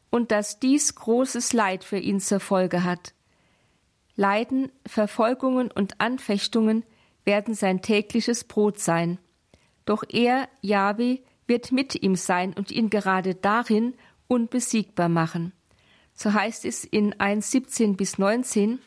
[0.09, 3.13] und dass dies großes Leid für ihn zur Folge hat.
[4.17, 6.83] Leiden, Verfolgungen und Anfechtungen
[7.23, 9.19] werden sein tägliches Brot sein.
[9.85, 13.93] Doch er, Jahwe, wird mit ihm sein und ihn gerade darin
[14.27, 15.53] unbesiegbar machen.
[16.13, 18.79] So heißt es in 1,17 bis 19,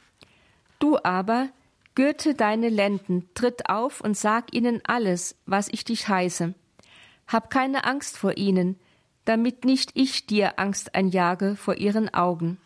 [0.81, 1.51] Du aber,
[1.95, 6.55] gürte deine Lenden, tritt auf und sag ihnen alles, was ich dich heiße.
[7.29, 8.81] Hab keine Angst vor ihnen,
[9.25, 12.59] damit nicht ich dir Angst einjage vor ihren Augen.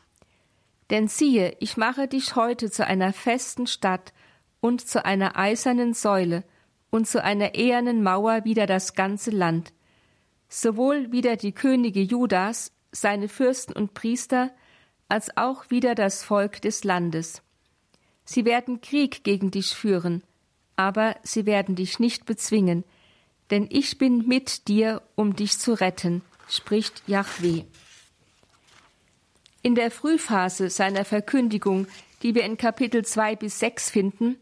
[0.91, 4.13] Denn siehe, ich mache dich heute zu einer festen Stadt
[4.61, 6.45] und zu einer eisernen Säule
[6.91, 9.73] und zu einer ehernen Mauer wider das ganze Land,
[10.49, 14.53] sowohl wider die Könige Judas, seine Fürsten und Priester,
[15.09, 17.44] als auch wider das Volk des Landes.
[18.25, 20.23] Sie werden Krieg gegen dich führen,
[20.77, 22.85] aber sie werden dich nicht bezwingen,
[23.51, 27.65] denn ich bin mit dir, um dich zu retten, spricht Yahweh.
[29.63, 31.87] In der Frühphase seiner Verkündigung,
[32.23, 34.37] die wir in Kapitel 2 bis 6 finden,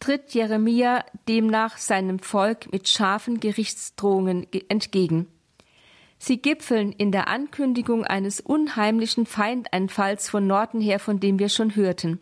[0.00, 5.28] tritt Jeremia demnach seinem Volk mit scharfen Gerichtsdrohungen entgegen.
[6.18, 11.74] Sie gipfeln in der Ankündigung eines unheimlichen Feindeinfalls von Norden her, von dem wir schon
[11.74, 12.20] hörten.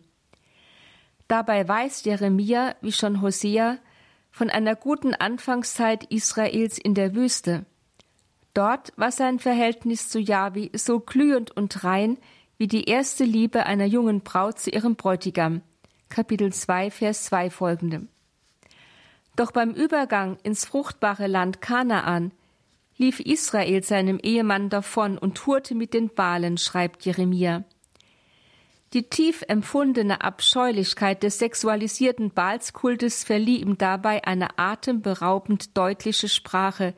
[1.31, 3.77] Dabei weiß Jeremia, wie schon Hosea,
[4.31, 7.65] von einer guten Anfangszeit Israels in der Wüste.
[8.53, 12.17] Dort war sein Verhältnis zu Jahwe so glühend und rein
[12.57, 15.61] wie die erste Liebe einer jungen Braut zu ihrem Bräutigam.
[16.09, 18.07] Kapitel 2, Vers 2 folgende.
[19.37, 22.33] Doch beim Übergang ins fruchtbare Land Kanaan
[22.97, 27.63] lief Israel seinem Ehemann davon und tourte mit den Balen, schreibt Jeremia.
[28.93, 36.93] Die tief empfundene Abscheulichkeit des sexualisierten Balskultes verlieh ihm dabei eine atemberaubend deutliche Sprache.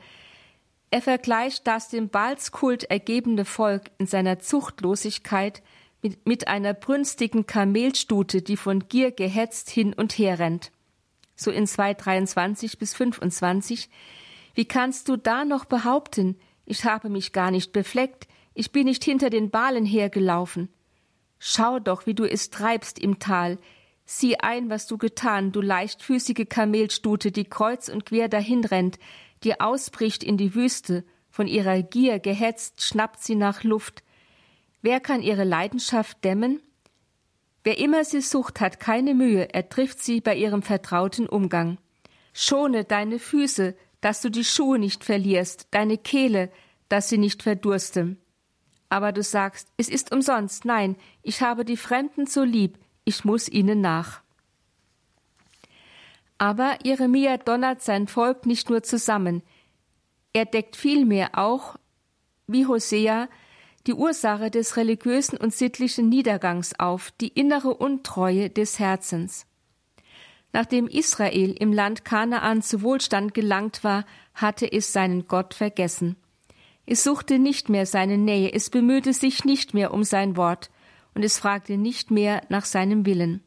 [0.90, 5.62] Er vergleicht das dem Balskult ergebene Volk in seiner Zuchtlosigkeit
[6.02, 10.72] mit, mit einer brünstigen Kamelstute, die von Gier gehetzt hin und her rennt.
[11.36, 13.88] So in 2,23 bis 25
[14.54, 19.02] wie kannst du da noch behaupten, ich habe mich gar nicht befleckt, ich bin nicht
[19.04, 20.68] hinter den Balen hergelaufen?
[21.46, 23.58] Schau doch, wie du es treibst im Tal.
[24.06, 28.98] Sieh ein, was du getan, du leichtfüßige Kamelstute, die kreuz und quer dahinrennt,
[29.42, 34.02] die ausbricht in die Wüste, von ihrer Gier gehetzt, schnappt sie nach Luft.
[34.80, 36.62] Wer kann ihre Leidenschaft dämmen?
[37.62, 41.76] Wer immer sie sucht, hat keine Mühe, er trifft sie bei ihrem vertrauten Umgang.
[42.32, 46.50] Schone deine Füße, dass du die Schuhe nicht verlierst, deine Kehle,
[46.88, 48.16] dass sie nicht verdurste.
[48.94, 53.48] Aber du sagst, es ist umsonst, nein, ich habe die Fremden so lieb, ich muss
[53.48, 54.22] ihnen nach.
[56.38, 59.42] Aber Jeremia donnert sein Volk nicht nur zusammen,
[60.32, 61.74] er deckt vielmehr auch,
[62.46, 63.28] wie Hosea,
[63.88, 69.44] die Ursache des religiösen und sittlichen Niedergangs auf, die innere Untreue des Herzens.
[70.52, 74.04] Nachdem Israel im Land Kanaan zu Wohlstand gelangt war,
[74.34, 76.14] hatte es seinen Gott vergessen.
[76.86, 80.70] Es suchte nicht mehr seine Nähe, es bemühte sich nicht mehr um sein Wort,
[81.14, 83.42] und es fragte nicht mehr nach seinem Willen.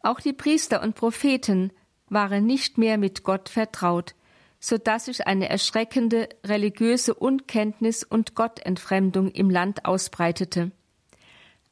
[0.00, 1.72] Auch die Priester und Propheten
[2.08, 4.14] waren nicht mehr mit Gott vertraut,
[4.60, 10.70] so dass sich eine erschreckende religiöse Unkenntnis und Gottentfremdung im Land ausbreitete.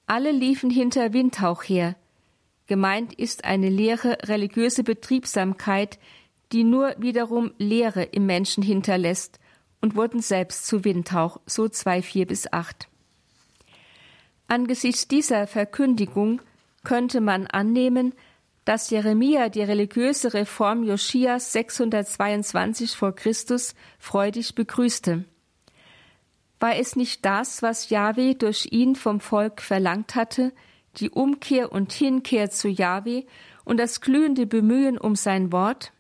[0.07, 1.97] Alle liefen hinter Windhauch her,
[2.67, 5.99] Gemeint ist eine leere religiöse Betriebsamkeit,
[6.53, 9.39] die nur wiederum Leere im Menschen hinterlässt
[9.87, 12.89] und wurden selbst zu Windhauch, so 2, 4 bis 8.
[14.49, 16.43] Angesichts dieser Verkündigung
[16.83, 18.13] könnte man annehmen,
[18.65, 25.25] dass Jeremia die religiöse Reform Joschias 622 vor Christus freudig begrüßte.
[26.59, 30.53] War es nicht das, was Jahwe durch ihn vom Volk verlangt hatte,
[30.97, 33.25] die Umkehr und Hinkehr zu Jahwe
[33.65, 35.93] und das glühende Bemühen um sein Wort?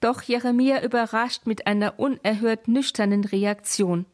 [0.00, 4.06] Doch Jeremia überrascht mit einer unerhört nüchternen Reaktion.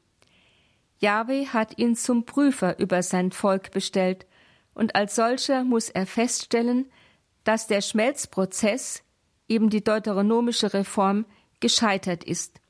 [0.99, 4.27] Jahwe hat ihn zum Prüfer über sein Volk bestellt,
[4.75, 6.90] und als solcher muss er feststellen,
[7.44, 9.03] dass der Schmelzprozess,
[9.49, 11.25] eben die deuteronomische Reform,
[11.61, 12.61] gescheitert ist.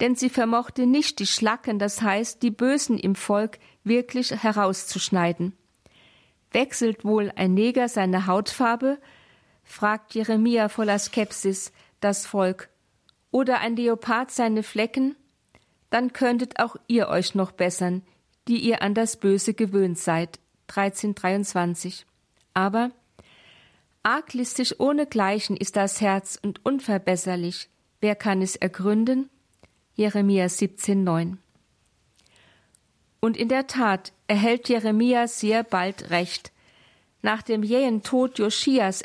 [0.00, 5.56] Denn sie vermochte nicht die Schlacken, das heißt die Bösen im Volk, wirklich herauszuschneiden.
[6.52, 8.98] Wechselt wohl ein Neger seine Hautfarbe?
[9.64, 12.68] fragt Jeremia voller Skepsis das Volk.
[13.30, 15.16] Oder ein Leopard seine Flecken?
[15.90, 18.02] Dann könntet auch ihr euch noch bessern,
[18.46, 20.38] die ihr an das Böse gewöhnt seid.
[20.68, 22.06] 1323.
[22.54, 22.90] Aber
[24.02, 27.68] arglistig ohnegleichen ist das Herz und unverbesserlich.
[28.00, 29.28] Wer kann es ergründen?
[29.94, 31.36] Jeremia 17,9.
[33.20, 36.52] Und in der Tat erhält Jeremia sehr bald Recht.
[37.20, 39.02] Nach dem jähen Tod Joschias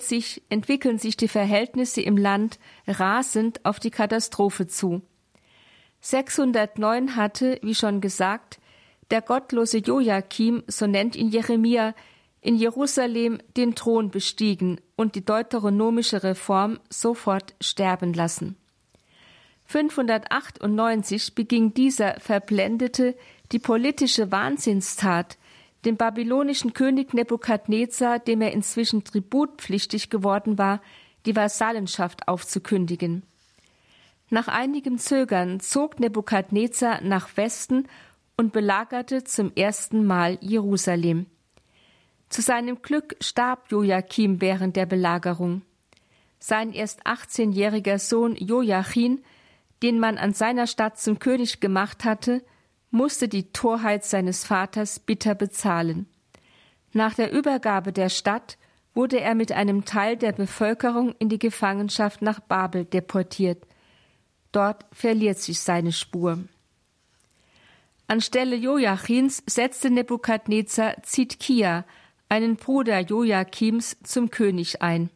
[0.00, 5.02] sich, entwickeln sich die Verhältnisse im Land rasend auf die Katastrophe zu.
[6.00, 8.58] 609 hatte, wie schon gesagt,
[9.10, 11.94] der gottlose Joachim, so nennt ihn Jeremia,
[12.40, 18.56] in Jerusalem den Thron bestiegen und die deuteronomische Reform sofort sterben lassen.
[19.66, 23.14] 598 beging dieser Verblendete
[23.52, 25.36] die politische Wahnsinnstat,
[25.84, 30.80] dem babylonischen König Nebukadnezar, dem er inzwischen tributpflichtig geworden war,
[31.26, 33.22] die Vasallenschaft aufzukündigen.
[34.28, 37.88] Nach einigem Zögern zog Nebukadnezar nach Westen
[38.36, 41.26] und belagerte zum ersten Mal Jerusalem.
[42.28, 45.62] Zu seinem Glück starb Joachim während der Belagerung.
[46.38, 49.18] Sein erst 18-jähriger Sohn Joachim,
[49.82, 52.42] den man an seiner Stadt zum König gemacht hatte,
[52.90, 56.06] musste die Torheit seines Vaters bitter bezahlen.
[56.92, 58.58] Nach der Übergabe der Stadt
[58.94, 63.64] wurde er mit einem Teil der Bevölkerung in die Gefangenschaft nach Babel deportiert.
[64.52, 66.38] Dort verliert sich seine Spur.
[68.08, 71.84] Anstelle Joachims setzte Nebukadnezar Zitkia,
[72.28, 75.10] einen Bruder Joachims, zum König ein.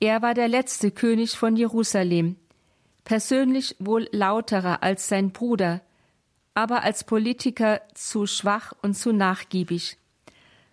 [0.00, 2.36] Er war der letzte König von Jerusalem,
[3.04, 5.82] persönlich wohl lauterer als sein Bruder,
[6.56, 9.98] aber als Politiker zu schwach und zu nachgiebig.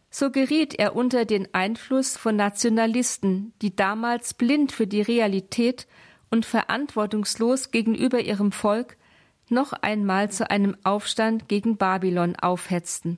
[0.09, 5.85] So geriet er unter den Einfluss von Nationalisten, die damals blind für die Realität
[6.31, 8.95] und verantwortungslos gegenüber ihrem Volk
[9.49, 13.17] noch einmal zu einem Aufstand gegen Babylon aufhetzten.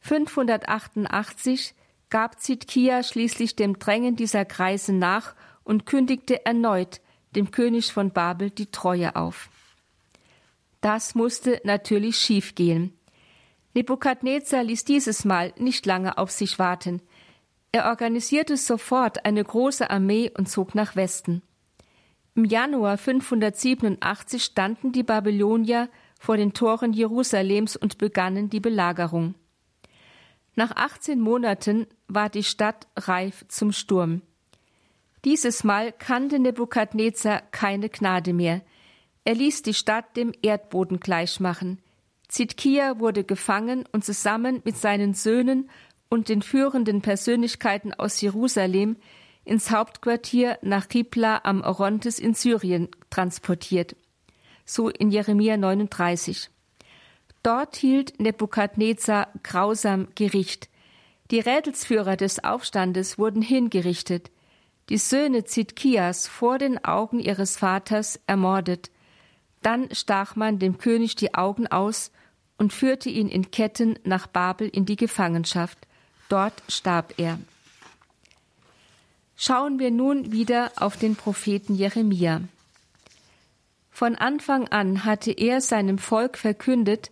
[0.00, 1.74] 588
[2.08, 5.34] gab Zitkia schließlich dem Drängen dieser Kreise nach
[5.64, 7.02] und kündigte erneut
[7.36, 9.50] dem König von Babel die Treue auf.
[10.82, 12.92] Das musste natürlich schiefgehen.
[13.72, 17.00] Nebukadnezar ließ dieses Mal nicht lange auf sich warten.
[17.70, 21.40] Er organisierte sofort eine große Armee und zog nach Westen.
[22.34, 29.34] Im Januar 587 standen die Babylonier vor den Toren Jerusalems und begannen die Belagerung.
[30.56, 34.20] Nach 18 Monaten war die Stadt reif zum Sturm.
[35.24, 38.62] Dieses Mal kannte Nebukadnezar keine Gnade mehr.
[39.24, 41.80] Er ließ die Stadt dem Erdboden gleichmachen.
[42.28, 45.70] Zitkia wurde gefangen und zusammen mit seinen Söhnen
[46.08, 48.96] und den führenden Persönlichkeiten aus Jerusalem
[49.44, 53.96] ins Hauptquartier nach Ribla am Orontes in Syrien transportiert.
[54.64, 56.50] So in Jeremia 39.
[57.42, 60.68] Dort hielt Nebukadnezar grausam Gericht.
[61.30, 64.30] Die Rädelsführer des Aufstandes wurden hingerichtet,
[64.88, 68.90] die Söhne Zitkias vor den Augen ihres Vaters ermordet.
[69.62, 72.10] Dann stach man dem König die Augen aus
[72.58, 75.78] und führte ihn in Ketten nach Babel in die Gefangenschaft.
[76.28, 77.38] Dort starb er.
[79.36, 82.42] Schauen wir nun wieder auf den Propheten Jeremia.
[83.90, 87.10] Von Anfang an hatte er seinem Volk verkündet,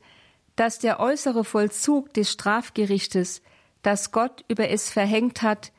[0.56, 3.42] dass der äußere Vollzug des Strafgerichtes,
[3.82, 5.72] das Gott über es verhängt hat,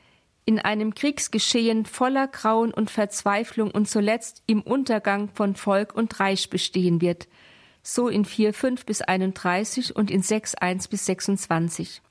[0.52, 6.50] in einem Kriegsgeschehen voller Grauen und Verzweiflung und zuletzt im Untergang von Volk und Reich
[6.50, 7.28] bestehen wird–
[7.84, 12.02] so in 4, 5 bis 31 und in 6, 1 bis 26.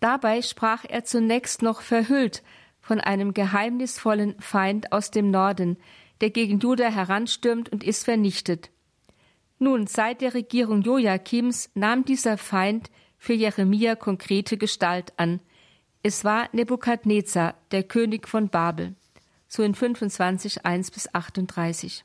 [0.00, 2.42] Dabei sprach er zunächst noch verhüllt
[2.80, 5.78] von einem geheimnisvollen Feind aus dem Norden,
[6.20, 8.70] der gegen Juda heranstürmt und ist vernichtet.
[9.58, 15.40] Nun, seit der Regierung Joachims nahm dieser Feind für Jeremia konkrete Gestalt an.
[16.04, 18.94] Es war Nebukadnezar, der König von Babel.
[19.46, 22.04] So in 25, 1 bis 38.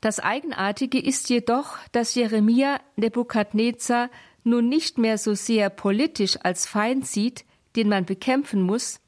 [0.00, 4.08] Das Eigenartige ist jedoch, dass Jeremia Nebukadnezar
[4.42, 7.44] nun nicht mehr so sehr politisch als Feind sieht,
[7.76, 9.00] den man bekämpfen muss,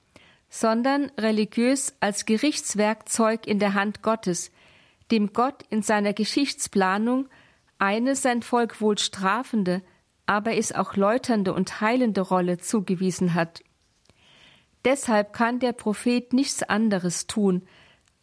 [0.50, 4.50] sondern religiös als Gerichtswerkzeug in der Hand Gottes,
[5.10, 7.30] dem Gott in seiner Geschichtsplanung
[7.78, 9.80] eine sein Volk wohl strafende,
[10.32, 13.62] aber es auch läuternde und heilende Rolle zugewiesen hat.
[14.82, 17.66] Deshalb kann der Prophet nichts anderes tun,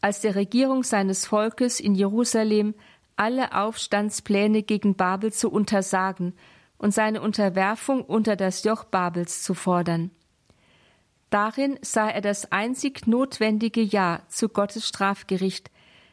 [0.02, 2.74] als der Regierung seines Volkes in Jerusalem
[3.16, 6.34] alle Aufstandspläne gegen Babel zu untersagen
[6.80, 10.10] und seine Unterwerfung unter das Joch Babels zu fordern.
[11.30, 15.70] Darin sah er das einzig notwendige Ja zu Gottes Strafgericht,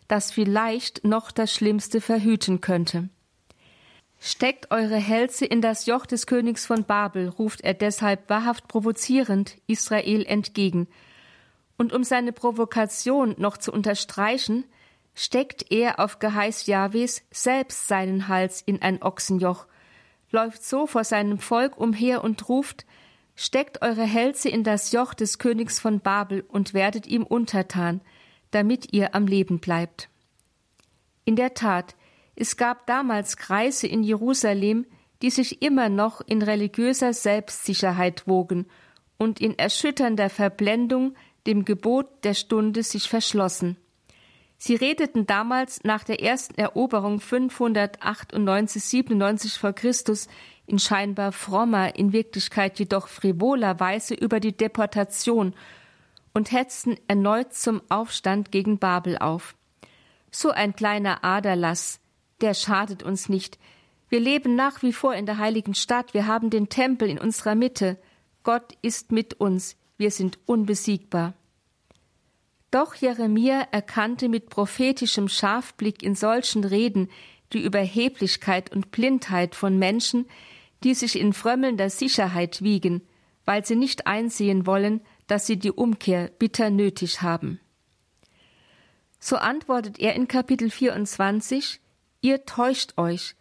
[0.09, 3.09] das vielleicht noch das Schlimmste verhüten könnte.
[4.28, 9.56] Steckt eure Hälse in das Joch des Königs von Babel, ruft er deshalb wahrhaft provozierend
[9.68, 10.88] Israel entgegen
[11.76, 14.64] und um seine Provokation noch zu unterstreichen,
[15.14, 19.68] steckt er auf Geheiß Jahwes selbst seinen Hals in ein Ochsenjoch,
[20.32, 22.84] läuft so vor seinem Volk umher und ruft,
[23.38, 28.00] Steckt eure Hälse in das Joch des Königs von Babel und werdet ihm untertan,
[28.50, 30.08] damit ihr am Leben bleibt.
[31.24, 31.94] In der Tat,
[32.37, 34.87] es gab damals Kreise in Jerusalem,
[35.22, 38.66] die sich immer noch in religiöser Selbstsicherheit wogen
[39.16, 41.14] und in erschütternder Verblendung
[41.47, 43.76] dem Gebot der Stunde sich verschlossen.
[44.59, 50.28] Sie redeten damals nach der ersten Eroberung 598 97 vor Christus
[50.66, 55.55] in scheinbar frommer, in Wirklichkeit jedoch frivoler Weise über die Deportation
[56.32, 59.55] und hetzten erneut zum Aufstand gegen Babel auf.
[60.30, 62.01] So ein kleiner Aderlass,
[62.41, 63.59] der schadet uns nicht.
[64.09, 67.55] Wir leben nach wie vor in der heiligen Stadt, wir haben den Tempel in unserer
[67.55, 67.99] Mitte.
[68.43, 71.34] Gott ist mit uns, wir sind unbesiegbar.
[72.70, 77.09] Doch Jeremia erkannte mit prophetischem Scharfblick in solchen Reden
[77.53, 80.26] die Überheblichkeit und Blindheit von Menschen,
[80.84, 83.03] die sich in frömmelnder Sicherheit wiegen,
[83.45, 87.61] weil sie nicht einsehen wollen, dass sie die Umkehr bitter nötig haben.
[89.18, 91.80] So antwortet er in Kapitel 24,
[92.26, 93.36] Ihr täuscht euch.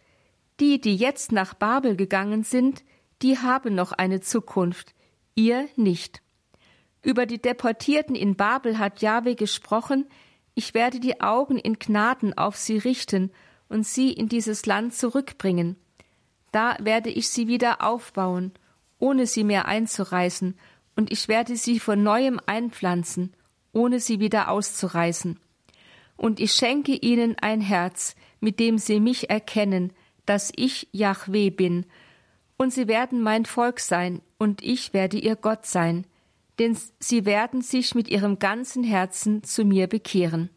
[0.60, 2.84] Die, die jetzt nach Babel gegangen sind,
[3.20, 4.94] die haben noch eine Zukunft,
[5.34, 6.22] ihr nicht.
[7.02, 10.06] Über die Deportierten in Babel hat Jahwe gesprochen,
[10.54, 13.32] ich werde die Augen in Gnaden auf sie richten
[13.68, 15.74] und sie in dieses Land zurückbringen.
[16.52, 18.52] Da werde ich sie wieder aufbauen,
[19.00, 20.56] ohne sie mehr einzureißen,
[20.94, 23.34] und ich werde sie von neuem einpflanzen,
[23.72, 25.40] ohne sie wieder auszureißen.
[26.16, 29.92] Und ich schenke ihnen ein Herz, mit dem sie mich erkennen,
[30.24, 31.86] dass ich Jahweh bin,
[32.58, 36.06] und sie werden mein Volk sein, und ich werde ihr Gott sein,
[36.58, 40.50] denn sie werden sich mit ihrem ganzen Herzen zu mir bekehren.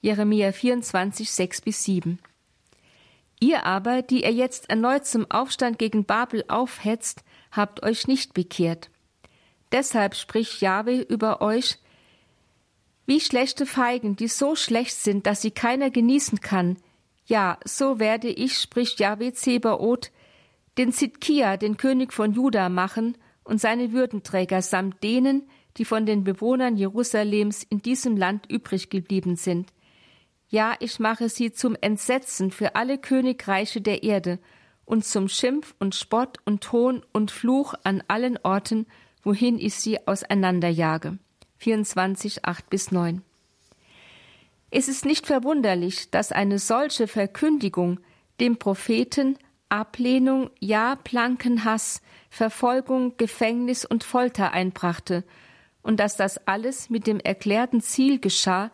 [0.00, 2.18] Jeremia 24, 6 bis 7.
[3.40, 8.90] Ihr aber, die ihr jetzt erneut zum Aufstand gegen Babel aufhetzt, habt euch nicht bekehrt.
[9.70, 11.78] Deshalb spricht Jahwe über euch,
[13.06, 16.76] wie schlechte Feigen, die so schlecht sind, dass sie keiner genießen kann.
[17.28, 20.10] Ja, so werde ich, spricht Jahwe Zebaoth,
[20.78, 25.42] den Zitkia, den König von Juda, machen und seine Würdenträger samt denen,
[25.76, 29.74] die von den Bewohnern Jerusalems in diesem Land übrig geblieben sind.
[30.48, 34.38] Ja, ich mache sie zum Entsetzen für alle Königreiche der Erde
[34.86, 38.86] und zum Schimpf und Spott und Hohn und Fluch an allen Orten,
[39.22, 41.18] wohin ich sie auseinanderjage.
[41.58, 43.22] 24, 8 bis 9.
[44.70, 48.00] Es ist nicht verwunderlich, dass eine solche Verkündigung
[48.40, 49.38] dem Propheten
[49.68, 52.00] Ablehnung, ja blanken Hass,
[52.30, 55.24] Verfolgung, Gefängnis und Folter einbrachte,
[55.82, 58.70] und dass das alles mit dem erklärten Ziel geschah,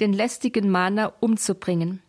[0.00, 2.02] den lästigen Mahner umzubringen.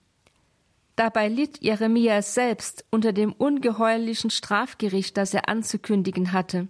[0.95, 6.67] Dabei litt Jeremia selbst unter dem ungeheuerlichen Strafgericht, das er anzukündigen hatte.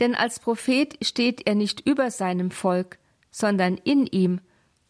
[0.00, 2.98] Denn als Prophet steht er nicht über seinem Volk,
[3.30, 4.40] sondern in ihm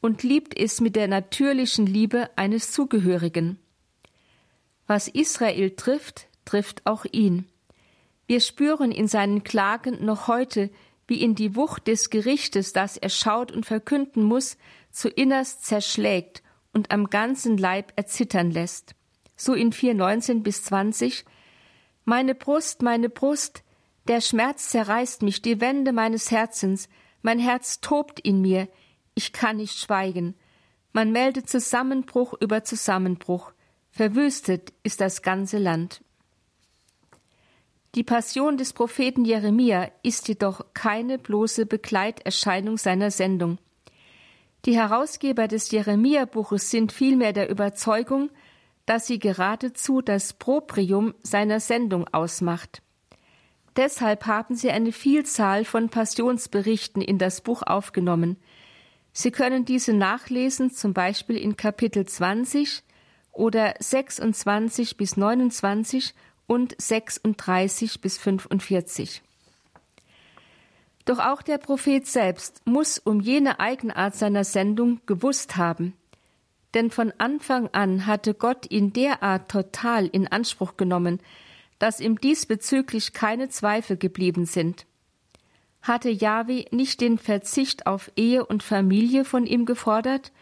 [0.01, 3.59] und liebt es mit der natürlichen Liebe eines Zugehörigen.
[4.87, 7.47] Was Israel trifft, trifft auch ihn.
[8.27, 10.71] Wir spüren in seinen Klagen noch heute,
[11.07, 14.57] wie ihn die Wucht des Gerichtes, das er schaut und verkünden muss,
[14.91, 16.43] zu innerst zerschlägt
[16.73, 18.95] und am ganzen Leib erzittern lässt.
[19.37, 21.25] So in 4,19 bis 20
[22.05, 23.63] Meine Brust, meine Brust,
[24.07, 26.89] der Schmerz zerreißt mich, die Wände meines Herzens,
[27.23, 28.69] mein Herz tobt in mir,
[29.19, 30.37] ich kann nicht schweigen.
[30.93, 33.53] Man meldet Zusammenbruch über Zusammenbruch,
[33.91, 36.05] verwüstet ist das ganze Land.
[37.97, 43.59] Die Passion des Propheten Jeremia ist jedoch keine bloße Begleiterscheinung seiner Sendung.
[44.67, 48.31] Die Herausgeber des Jeremia-Buches sind vielmehr der Überzeugung,
[48.87, 52.83] dass sie geradezu das Proprium seiner Sendung ausmacht.
[53.77, 58.37] Deshalb haben sie eine Vielzahl von Passionsberichten in das Buch aufgenommen.
[59.21, 62.85] Sie können diese nachlesen, zum Beispiel in Kapitel 20
[63.33, 66.15] oder 26 bis 29
[66.47, 69.21] und 36 bis 45.
[71.05, 75.95] Doch auch der Prophet selbst muss um jene Eigenart seiner Sendung gewusst haben.
[76.75, 81.19] Denn von Anfang an hatte Gott ihn derart total in Anspruch genommen,
[81.81, 84.87] dass ihm diesbezüglich keine Zweifel geblieben sind.
[85.89, 90.33] Hatte Yahweh nicht den Verzicht auf Ehe und Familie von ihm gefordert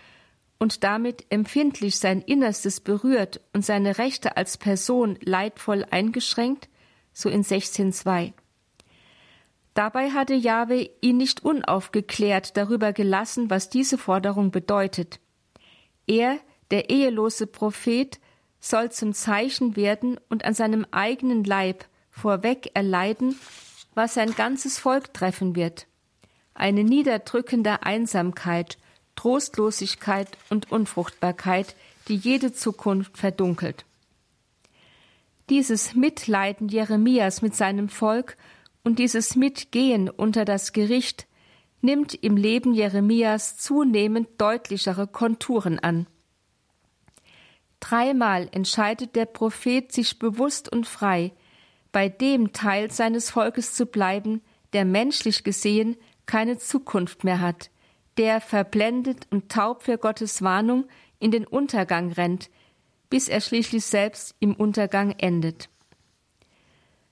[0.58, 6.68] und damit empfindlich sein Innerstes berührt und seine Rechte als Person leidvoll eingeschränkt,
[7.12, 8.32] so in 16.2.
[9.74, 15.20] Dabei hatte Jahwe ihn nicht unaufgeklärt darüber gelassen, was diese Forderung bedeutet.
[16.08, 16.40] Er,
[16.72, 18.18] der ehelose Prophet,
[18.58, 23.38] soll zum Zeichen werden und an seinem eigenen Leib vorweg erleiden,
[23.96, 25.86] was sein ganzes Volk treffen wird.
[26.54, 28.78] Eine niederdrückende Einsamkeit,
[29.16, 31.74] Trostlosigkeit und Unfruchtbarkeit,
[32.06, 33.84] die jede Zukunft verdunkelt.
[35.48, 38.36] Dieses Mitleiden Jeremias mit seinem Volk
[38.84, 41.26] und dieses Mitgehen unter das Gericht
[41.80, 46.06] nimmt im Leben Jeremias zunehmend deutlichere Konturen an.
[47.80, 51.32] Dreimal entscheidet der Prophet sich bewusst und frei,
[51.96, 54.42] bei dem Teil seines Volkes zu bleiben,
[54.74, 57.70] der menschlich gesehen keine Zukunft mehr hat,
[58.18, 60.84] der verblendet und taub für Gottes Warnung
[61.20, 62.50] in den Untergang rennt,
[63.08, 65.70] bis er schließlich selbst im Untergang endet.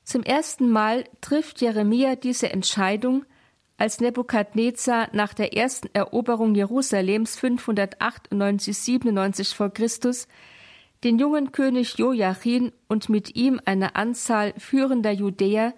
[0.03, 3.24] Zum ersten Mal trifft Jeremia diese Entscheidung,
[3.78, 10.28] als Nebukadnezar nach der ersten Eroberung Jerusalems 598-97 vor Christus
[11.05, 15.74] den jungen König Joachim und mit ihm eine Anzahl führender Judäer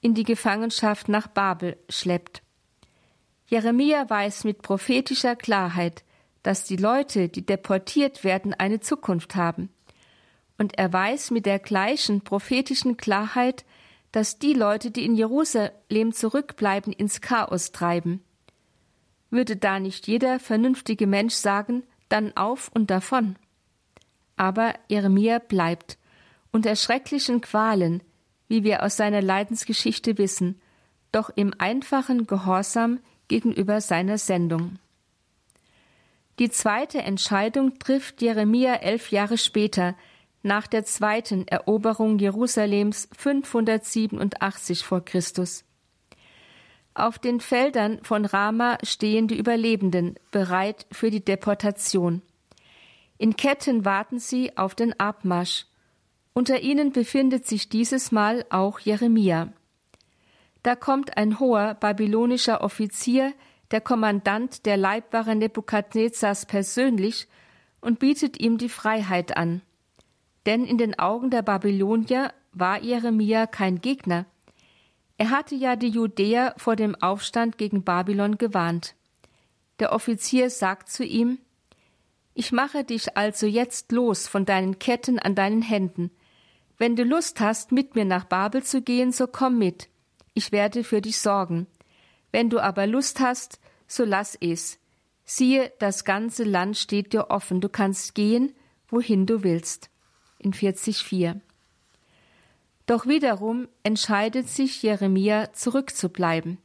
[0.00, 2.42] in die Gefangenschaft nach Babel schleppt.
[3.46, 6.04] Jeremia weiß mit prophetischer Klarheit,
[6.42, 9.70] dass die Leute, die deportiert werden, eine Zukunft haben
[10.58, 13.64] und er weiß mit der gleichen prophetischen Klarheit,
[14.12, 18.22] dass die Leute, die in Jerusalem zurückbleiben, ins Chaos treiben.
[19.30, 23.36] Würde da nicht jeder vernünftige Mensch sagen, dann auf und davon?
[24.36, 25.98] Aber Jeremia bleibt
[26.50, 28.02] unter schrecklichen Qualen,
[28.48, 30.60] wie wir aus seiner Leidensgeschichte wissen,
[31.12, 34.78] doch im einfachen Gehorsam gegenüber seiner Sendung.
[36.38, 39.94] Die zweite Entscheidung trifft Jeremia elf Jahre später,
[40.42, 45.64] nach der zweiten Eroberung Jerusalems 587 vor Christus.
[46.92, 52.22] Auf den Feldern von Rama stehen die Überlebenden, bereit für die Deportation.
[53.18, 55.66] In Ketten warten sie auf den Abmarsch.
[56.32, 59.52] Unter ihnen befindet sich dieses Mal auch Jeremia.
[60.62, 63.32] Da kommt ein hoher babylonischer Offizier,
[63.70, 67.28] der Kommandant der Leibwache Nebukadnezars persönlich,
[67.80, 69.60] und bietet ihm die Freiheit an
[70.46, 74.26] denn in den Augen der Babylonier war Jeremia kein Gegner.
[75.16, 78.94] Er hatte ja die Judäer vor dem Aufstand gegen Babylon gewarnt.
[79.78, 81.38] Der Offizier sagt zu ihm
[82.34, 86.10] Ich mache dich also jetzt los von deinen Ketten an deinen Händen.
[86.76, 89.88] Wenn du Lust hast, mit mir nach Babel zu gehen, so komm mit.
[90.34, 91.68] Ich werde für dich sorgen.
[92.32, 94.80] Wenn du aber Lust hast, so lass es.
[95.24, 98.52] Siehe, das ganze Land steht dir offen, du kannst gehen,
[98.88, 99.88] wohin du willst
[100.38, 101.40] in 40,4.
[102.86, 106.58] Doch wiederum entscheidet sich Jeremia zurückzubleiben.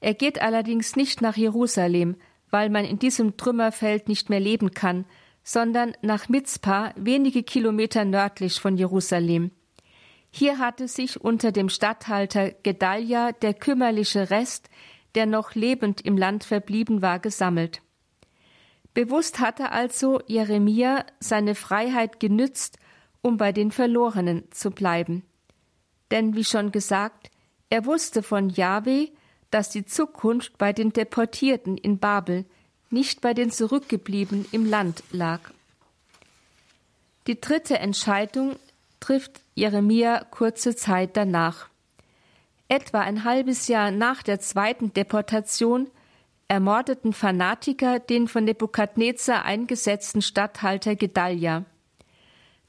[0.00, 2.16] Er geht allerdings nicht nach Jerusalem,
[2.54, 5.06] weil man in diesem Trümmerfeld nicht mehr leben kann,
[5.42, 9.50] sondern nach Mizpah, wenige Kilometer nördlich von Jerusalem.
[10.30, 14.70] Hier hatte sich unter dem Statthalter Gedalia der kümmerliche Rest,
[15.16, 17.82] der noch lebend im Land verblieben war, gesammelt.
[18.94, 22.78] Bewusst hatte also Jeremia seine Freiheit genützt,
[23.20, 25.24] um bei den Verlorenen zu bleiben.
[26.12, 27.32] Denn wie schon gesagt,
[27.68, 29.08] er wusste von Jahwe,
[29.50, 32.44] dass die Zukunft bei den Deportierten in Babel,
[32.90, 35.40] nicht bei den Zurückgebliebenen im Land lag.
[37.26, 38.56] Die dritte Entscheidung
[39.00, 41.68] trifft Jeremia kurze Zeit danach.
[42.68, 45.88] Etwa ein halbes Jahr nach der zweiten Deportation
[46.48, 51.64] ermordeten Fanatiker den von Nebukadnezar eingesetzten Statthalter Gedalia.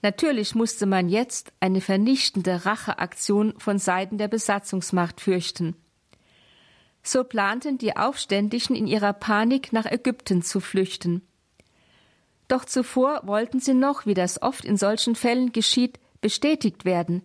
[0.01, 5.75] Natürlich musste man jetzt eine vernichtende Racheaktion von Seiten der Besatzungsmacht fürchten.
[7.07, 11.21] So planten die Aufständischen in ihrer Panik nach Ägypten zu flüchten.
[12.47, 17.21] Doch zuvor wollten sie noch, wie das oft in solchen Fällen geschieht, bestätigt werden,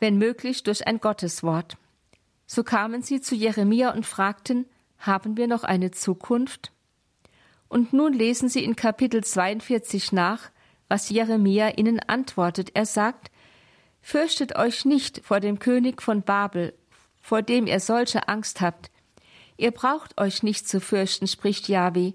[0.00, 1.76] wenn möglich durch ein Gotteswort.
[2.48, 4.66] So kamen sie zu Jeremia und fragten,
[4.98, 6.72] haben wir noch eine Zukunft?
[7.68, 10.50] Und nun lesen sie in Kapitel 42 nach,
[10.88, 12.70] was Jeremia ihnen antwortet.
[12.74, 13.30] Er sagt,
[14.00, 16.74] Fürchtet euch nicht vor dem König von Babel,
[17.20, 18.90] vor dem ihr solche Angst habt.
[19.56, 22.14] Ihr braucht euch nicht zu fürchten, spricht Jahwe,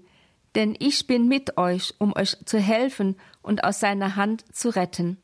[0.54, 5.18] denn ich bin mit euch, um euch zu helfen und aus seiner Hand zu retten.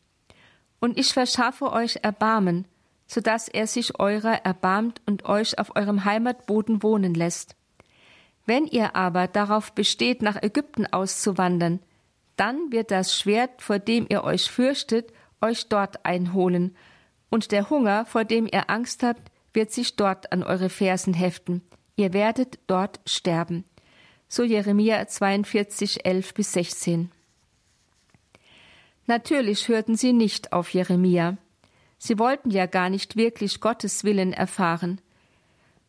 [0.80, 2.66] Und ich verschaffe euch Erbarmen,
[3.06, 7.56] so dass er sich eurer erbarmt und euch auf eurem Heimatboden wohnen lässt.
[8.46, 11.80] Wenn ihr aber darauf besteht, nach Ägypten auszuwandern,
[12.36, 16.76] dann wird das Schwert, vor dem ihr euch fürchtet, euch dort einholen,
[17.28, 21.62] und der Hunger, vor dem ihr Angst habt, wird sich dort an eure Fersen heften.
[21.96, 23.64] Ihr werdet dort sterben.
[24.28, 27.10] So Jeremia 42, 11 bis 16.
[29.06, 31.36] Natürlich hörten sie nicht auf Jeremia.
[31.98, 35.00] Sie wollten ja gar nicht wirklich Gottes Willen erfahren.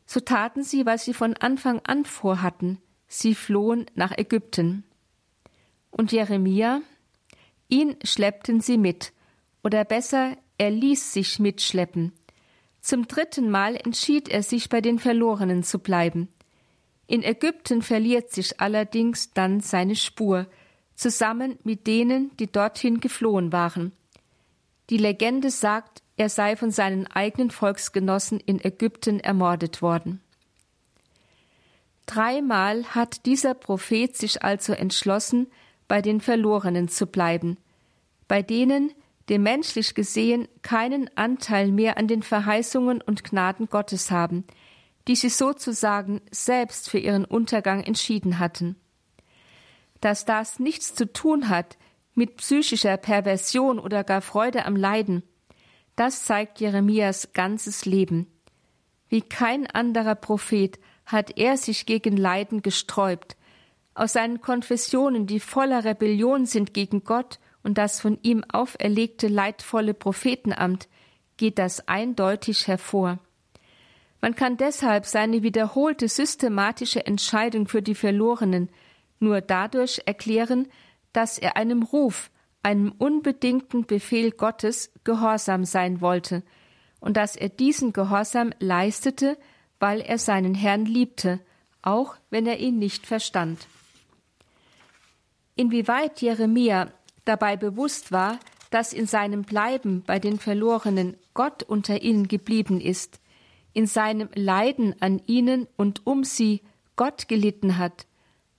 [0.06, 2.80] So taten sie, was sie von Anfang an vorhatten.
[3.08, 4.84] Sie flohen nach Ägypten
[5.92, 6.82] und Jeremia,
[7.68, 9.14] ihn schleppten sie mit,
[9.64, 12.14] oder besser, er ließ sich mitschleppen.
[12.82, 16.28] Zum dritten Mal entschied er sich bei den Verlorenen zu bleiben.
[17.08, 20.48] In Ägypten verliert sich allerdings dann seine Spur,
[20.96, 23.92] zusammen mit denen, die dorthin geflohen waren.
[24.90, 30.22] Die Legende sagt, er sei von seinen eigenen Volksgenossen in Ägypten ermordet worden.
[32.06, 35.48] Dreimal hat dieser Prophet sich also entschlossen,
[35.88, 37.58] bei den Verlorenen zu bleiben.
[38.28, 38.94] bei denen,
[39.32, 44.44] die menschlich gesehen keinen Anteil mehr an den Verheißungen und Gnaden Gottes haben,
[45.08, 48.76] die sie sozusagen selbst für ihren Untergang entschieden hatten.
[50.02, 51.78] Dass das nichts zu tun hat
[52.14, 55.24] mit psychischer Perversion oder gar Freude am Leiden,
[55.96, 58.28] das zeigt Jeremias ganzes Leben.
[59.08, 63.38] Wie kein anderer Prophet hat er sich gegen Leiden gesträubt.
[63.94, 69.94] Aus seinen Konfessionen, die voller Rebellion sind gegen Gott und das von ihm auferlegte leidvolle
[69.94, 70.88] Prophetenamt,
[71.38, 73.20] geht das eindeutig hervor.
[74.22, 78.70] Man kann deshalb seine wiederholte systematische Entscheidung für die Verlorenen
[79.20, 80.68] nur dadurch erklären,
[81.14, 82.30] dass er einem Ruf,
[82.64, 86.44] einem unbedingten Befehl Gottes gehorsam sein wollte
[87.00, 89.38] und dass er diesen Gehorsam leistete,
[89.80, 91.40] weil er seinen Herrn liebte,
[91.82, 93.68] auch wenn er ihn nicht verstand.
[95.56, 96.92] Inwieweit Jeremia
[97.26, 103.20] dabei bewusst war, dass in seinem Bleiben bei den Verlorenen Gott unter ihnen geblieben ist,
[103.74, 106.62] in seinem Leiden an ihnen und um sie
[106.96, 108.06] Gott gelitten hat,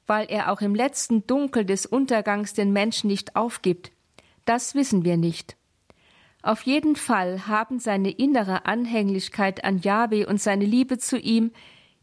[0.06, 3.92] weil er auch im letzten Dunkel des Untergangs den Menschen nicht aufgibt,
[4.44, 5.56] das wissen wir nicht.
[6.42, 11.52] Auf jeden Fall haben seine innere Anhänglichkeit an Jahwe und seine Liebe zu ihm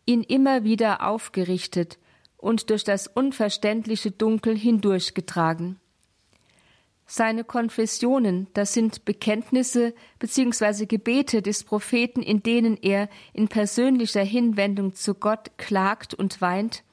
[0.05, 1.99] ihn immer wieder aufgerichtet
[2.37, 5.78] und durch das unverständliche Dunkel hindurchgetragen.
[7.11, 10.85] Seine Konfessionen, das sind Bekenntnisse bzw.
[10.85, 16.83] Gebete des Propheten, in denen er in persönlicher Hinwendung zu Gott klagt und weint.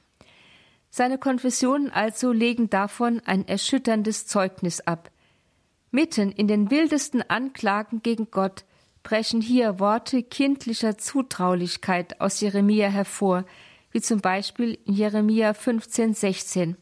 [0.89, 5.11] Seine Konfessionen also legen davon ein erschütterndes Zeugnis ab.
[5.91, 8.65] Mitten in den wildesten Anklagen gegen Gott
[9.03, 13.45] brechen hier Worte kindlicher Zutraulichkeit aus Jeremia hervor,
[13.91, 16.75] wie zum Beispiel in Jeremia 15, 16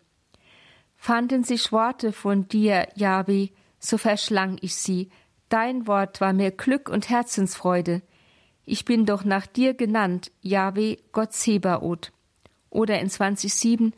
[0.98, 5.10] fanden sich Worte von dir, Jahwe, so verschlang ich sie.
[5.50, 8.02] Dein Wort war mir Glück und Herzensfreude.
[8.66, 12.12] Ich bin doch nach dir genannt, Jahwe, Gott Zebaoth.
[12.70, 13.94] Oder in 20,7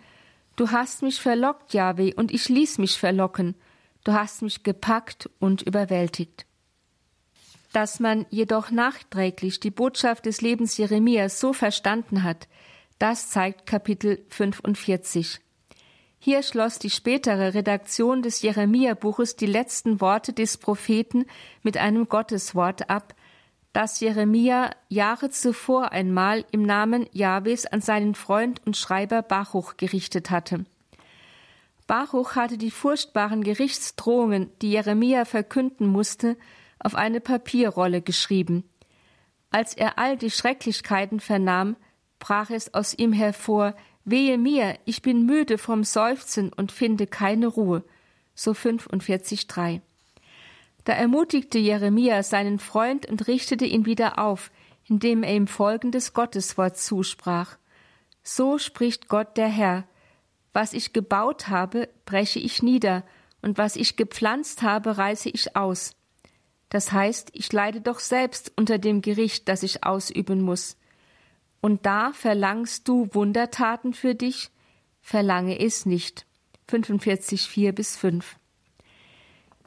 [0.58, 3.56] Du hast mich verlockt, Jahwe, und ich ließ mich verlocken.
[4.04, 6.48] Du hast mich gepackt und überwältigt.
[7.74, 12.48] Dass man jedoch nachträglich die Botschaft des Lebens Jeremias so verstanden hat,
[12.98, 15.40] das zeigt Kapitel 45.
[16.20, 21.26] Hier schloss die spätere Redaktion des Jeremia-Buches die letzten Worte des Propheten
[21.64, 23.14] mit einem Gotteswort ab,
[23.72, 30.32] das Jeremia Jahre zuvor einmal im Namen Jahwes an seinen Freund und Schreiber Baruch gerichtet
[30.32, 30.66] hatte.
[31.86, 36.36] Baruch hatte die furchtbaren Gerichtsdrohungen, die Jeremia verkünden musste,
[36.80, 38.64] auf eine Papierrolle geschrieben.
[39.52, 41.78] Als er all die Schrecklichkeiten vernahm,
[42.20, 43.76] brach es aus ihm hervor,
[44.10, 47.84] Wehe mir, ich bin müde vom Seufzen und finde keine Ruhe.
[48.36, 49.82] So 45,3.
[50.86, 54.50] Da ermutigte Jeremia seinen Freund und richtete ihn wieder auf,
[54.86, 57.58] indem er ihm folgendes Gotteswort zusprach.
[58.24, 59.84] So spricht Gott der Herr.
[60.54, 63.04] Was ich gebaut habe, breche ich nieder,
[63.42, 65.96] und was ich gepflanzt habe, reiße ich aus.
[66.70, 70.78] Das heißt, ich leide doch selbst unter dem Gericht, das ich ausüben muss.
[71.62, 74.50] Und da verlangst du Wundertaten für dich?
[75.02, 76.26] Verlange es nicht.
[76.68, 78.36] 45, 4 bis 5.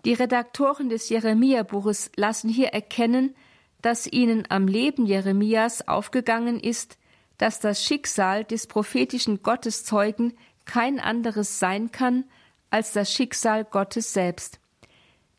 [0.05, 3.35] Die Redaktoren des Jeremia-Buches lassen hier erkennen,
[3.83, 6.99] dass ihnen am Leben Jeremias aufgegangen ist,
[7.39, 10.37] dass das Schicksal des prophetischen Gotteszeugen
[10.67, 12.25] kein anderes sein kann
[12.71, 14.61] als das Schicksal Gottes selbst.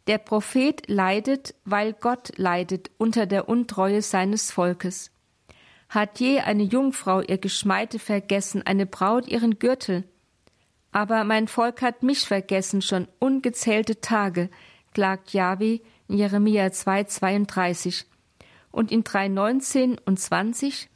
[0.08, 5.12] Der Prophet leidet, weil Gott leidet unter der Untreue seines Volkes.
[5.92, 10.06] Hat je eine Jungfrau ihr Geschmeide vergessen, eine Braut ihren Gürtel?
[10.94, 14.50] Aber mein Volk hat mich vergessen schon ungezählte Tage,
[14.94, 18.06] klagt Jahwe in Jeremia 2, 32.
[18.72, 20.90] Und in 3, 19 und 20?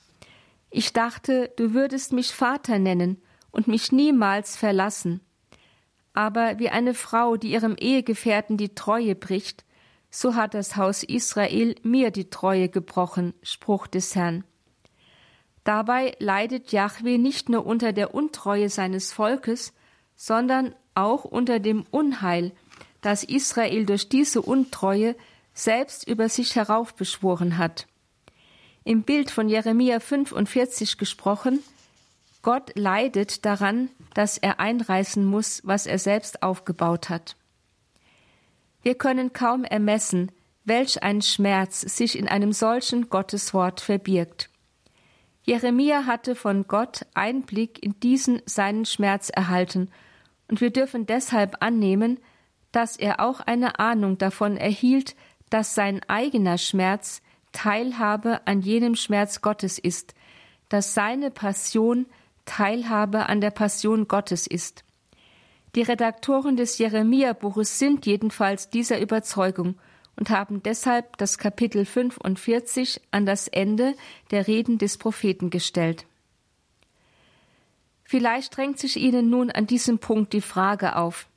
[0.69, 3.21] Ich dachte, du würdest mich Vater nennen
[3.51, 5.19] und mich niemals verlassen.
[6.13, 9.65] Aber wie eine Frau, die ihrem Ehegefährten die Treue bricht,
[10.09, 14.45] so hat das Haus Israel mir die Treue gebrochen, Spruch des Herrn.
[15.65, 19.73] Dabei leidet Jahwe nicht nur unter der Untreue seines Volkes,
[20.15, 22.53] sondern auch unter dem Unheil,
[23.01, 25.15] das Israel durch diese Untreue
[25.53, 27.87] selbst über sich heraufbeschworen hat.
[28.83, 31.59] Im Bild von Jeremia 45 gesprochen,
[32.43, 37.35] Gott leidet daran, dass er einreißen muss, was er selbst aufgebaut hat.
[38.83, 40.31] Wir können kaum ermessen,
[40.63, 44.51] welch ein Schmerz sich in einem solchen Gotteswort verbirgt.
[45.45, 49.89] Jeremia hatte von Gott Einblick in diesen seinen Schmerz erhalten,
[50.47, 52.19] und wir dürfen deshalb annehmen,
[52.71, 55.15] dass er auch eine Ahnung davon erhielt,
[55.49, 57.21] dass sein eigener Schmerz
[57.51, 60.13] Teilhabe an jenem Schmerz Gottes ist,
[60.69, 62.05] dass seine Passion
[62.45, 64.83] Teilhabe an der Passion Gottes ist.
[65.75, 69.75] Die Redaktoren des Jeremia-Buches sind jedenfalls dieser Überzeugung
[70.17, 73.95] und haben deshalb das Kapitel 45 an das Ende
[74.31, 76.05] der Reden des Propheten gestellt.
[78.03, 81.27] Vielleicht drängt sich Ihnen nun an diesem Punkt die Frage auf,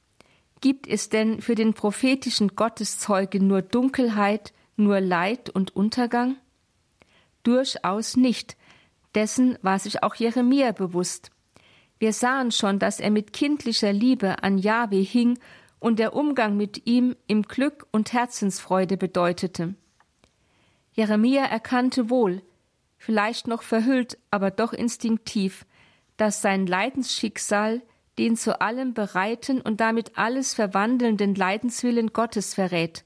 [0.60, 6.36] gibt es denn für den prophetischen Gotteszeugen nur Dunkelheit, nur Leid und Untergang?
[7.42, 8.56] Durchaus nicht,
[9.14, 11.30] dessen war sich auch Jeremia bewusst.
[11.98, 15.38] Wir sahen schon, dass er mit kindlicher Liebe an Jahwe hing
[15.80, 19.74] und der Umgang mit ihm im Glück und Herzensfreude bedeutete.
[20.92, 22.42] Jeremia erkannte wohl,
[22.96, 25.64] vielleicht noch verhüllt, aber doch instinktiv,
[26.16, 27.82] dass sein Leidensschicksal
[28.18, 33.04] den zu allem bereiten und damit alles verwandelnden Leidenswillen Gottes verrät,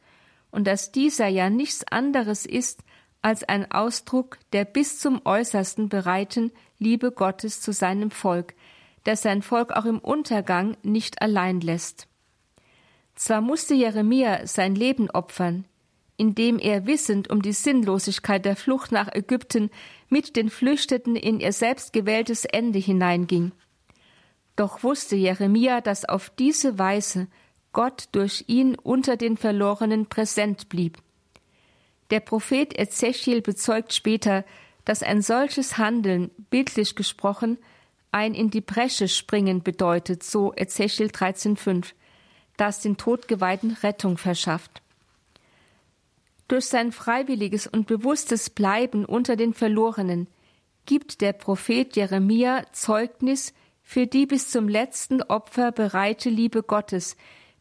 [0.51, 2.83] und dass dieser ja nichts anderes ist
[3.21, 8.55] als ein Ausdruck der bis zum äußersten bereiten Liebe Gottes zu seinem Volk,
[9.07, 12.09] der sein Volk auch im Untergang nicht allein lässt.
[13.15, 15.65] Zwar musste Jeremia sein Leben opfern,
[16.17, 19.71] indem er wissend um die Sinnlosigkeit der Flucht nach Ägypten
[20.09, 23.53] mit den Flüchteten in ihr selbst gewähltes Ende hineinging.
[24.57, 27.29] Doch wusste Jeremia, dass auf diese Weise
[27.73, 30.99] Gott durch ihn unter den Verlorenen präsent blieb.
[32.11, 34.45] Der Prophet Ezechiel bezeugt später,
[34.85, 37.57] dass ein solches Handeln, bildlich gesprochen,
[38.11, 41.93] ein in die Bresche springen bedeutet, so Ezechiel 13,5
[42.57, 44.83] das den Todgeweihten Rettung verschafft.
[46.49, 50.27] Durch sein freiwilliges und bewusstes Bleiben unter den Verlorenen
[50.85, 57.17] gibt der Prophet Jeremia Zeugnis für die bis zum letzten Opfer bereite Liebe Gottes,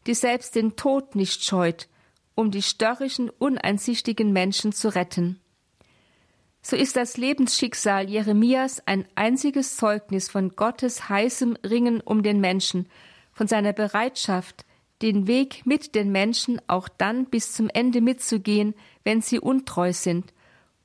[0.06, 1.88] die selbst den Tod nicht scheut,
[2.34, 5.40] um die störrischen, uneinsichtigen Menschen zu retten.
[6.62, 12.88] So ist das Lebensschicksal Jeremias ein einziges Zeugnis von Gottes heißem Ringen um den Menschen,
[13.32, 14.64] von seiner Bereitschaft,
[15.02, 18.74] den Weg mit den Menschen auch dann bis zum Ende mitzugehen,
[19.04, 20.32] wenn sie untreu sind,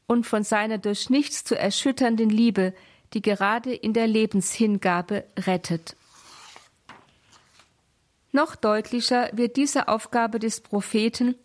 [0.08, 2.74] und von seiner durch nichts zu erschütternden Liebe,
[3.14, 5.96] die gerade in der Lebenshingabe rettet.
[8.32, 11.36] Noch deutlicher wird diese Aufgabe des Propheten,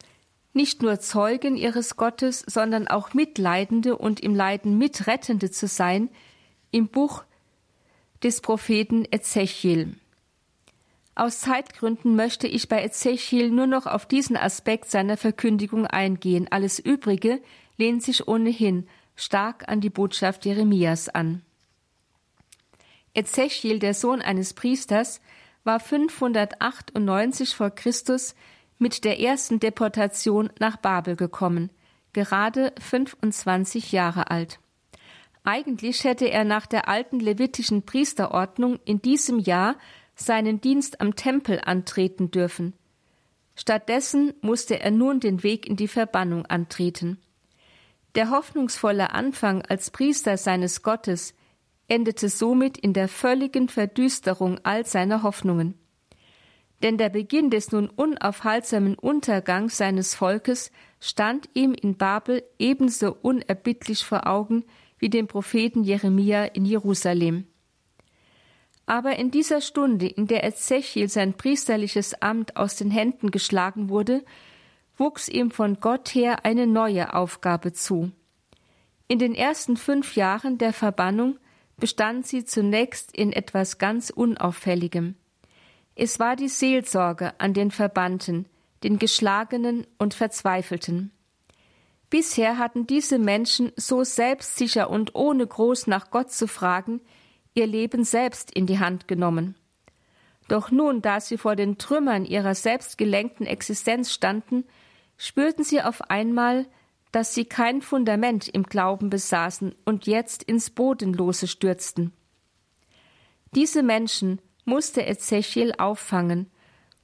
[0.53, 6.11] nicht nur Zeugen ihres Gottes, sondern auch Mitleidende und im Leiden Mitrettende zu sein,
[6.71, 7.25] im Buch
[8.23, 9.95] des Propheten Ezechiel.
[11.15, 16.49] Aus Zeitgründen möchte ich bei Ezechiel nur noch auf diesen Aspekt seiner Verkündigung eingehen.
[16.51, 17.43] Alles Übrige
[17.77, 21.43] lehnt sich ohnehin stark an die Botschaft Jeremias an.
[23.15, 25.21] Ezechiel, der Sohn eines Priesters,
[25.65, 28.35] war 598 vor Christus
[28.79, 31.71] mit der ersten Deportation nach Babel gekommen,
[32.15, 34.59] gerade 25 Jahre alt.
[35.45, 39.77] Eigentlich hätte er nach der alten levitischen Priesterordnung in diesem Jahr
[40.23, 42.75] seinen Dienst am Tempel antreten dürfen.
[43.55, 47.19] Stattdessen musste er nun den Weg in die Verbannung antreten.
[48.15, 51.35] Der hoffnungsvolle Anfang als Priester seines Gottes
[51.89, 55.75] endete somit in der völligen Verdüsterung all seiner Hoffnungen.
[56.83, 64.05] Denn der Beginn des nun unaufhaltsamen Untergangs seines Volkes stand ihm in Babel ebenso unerbittlich
[64.05, 64.65] vor Augen
[64.99, 67.47] wie dem Propheten Jeremia in Jerusalem.
[68.93, 74.23] Aber in dieser Stunde, in der Ezechiel sein priesterliches Amt aus den Händen geschlagen wurde,
[74.99, 78.13] wuchs ihm von Gott her eine neue Aufgabe zu.
[79.09, 81.39] In den ersten fünf Jahren der Verbannung
[81.79, 85.15] bestand sie zunächst in etwas ganz Unauffälligem.
[85.95, 88.45] Es war die Seelsorge an den Verbannten,
[88.85, 91.13] den Geschlagenen und Verzweifelten.
[92.11, 97.01] Bisher hatten diese Menschen so selbstsicher und ohne groß nach Gott zu fragen,
[97.55, 99.55] ihr Leben selbst in die Hand genommen.
[100.49, 104.65] Doch nun, da sie vor den Trümmern ihrer selbstgelenkten Existenz standen,
[105.17, 106.67] spürten sie auf einmal,
[107.13, 112.13] dass sie kein Fundament im Glauben besaßen und jetzt ins Bodenlose stürzten.
[113.55, 116.51] Diese Menschen musste Ezechiel auffangen,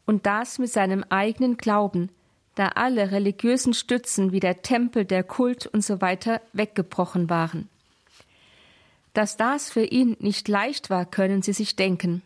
[0.06, 2.10] und das mit seinem eigenen Glauben,
[2.54, 6.16] da alle religiösen Stützen wie der Tempel, der Kult usw.
[6.24, 7.68] So weggebrochen waren.
[9.18, 12.22] Dass das für ihn nicht leicht war, können Sie sich denken.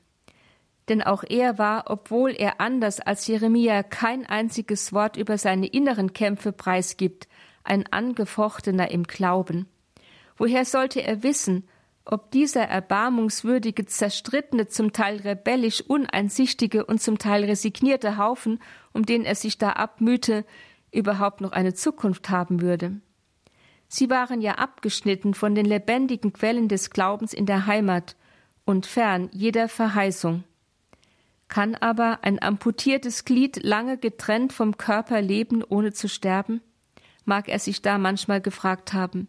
[0.90, 6.12] Denn auch er war, obwohl er anders als Jeremia kein einziges Wort über seine inneren
[6.12, 7.28] Kämpfe preisgibt,
[7.64, 9.70] ein Angefochtener im Glauben.
[10.36, 11.66] Woher sollte er wissen,
[12.04, 18.60] ob dieser erbarmungswürdige, zerstrittene, zum Teil rebellisch uneinsichtige und zum Teil resignierte Haufen,
[18.92, 20.44] um den er sich da abmühte,
[20.90, 23.00] überhaupt noch eine Zukunft haben würde.
[23.94, 28.16] Sie waren ja abgeschnitten von den lebendigen Quellen des Glaubens in der Heimat
[28.64, 30.44] und fern jeder Verheißung.
[31.48, 36.62] Kann aber ein amputiertes Glied lange getrennt vom Körper leben, ohne zu sterben?
[37.26, 39.28] mag er sich da manchmal gefragt haben.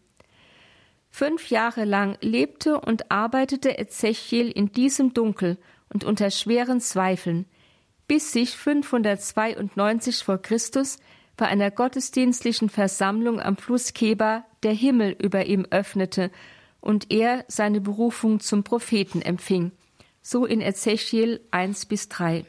[1.09, 5.57] Fünf Jahre lang lebte und arbeitete Ezechiel in diesem Dunkel
[5.93, 7.47] und unter schweren Zweifeln,
[8.07, 10.99] bis sich 592 vor Christus
[11.35, 16.31] bei einer gottesdienstlichen Versammlung am Fluss Keba der Himmel über ihm öffnete
[16.81, 19.71] und er seine Berufung zum Propheten empfing.
[20.21, 22.45] So in Ezechiel 1 bis 3.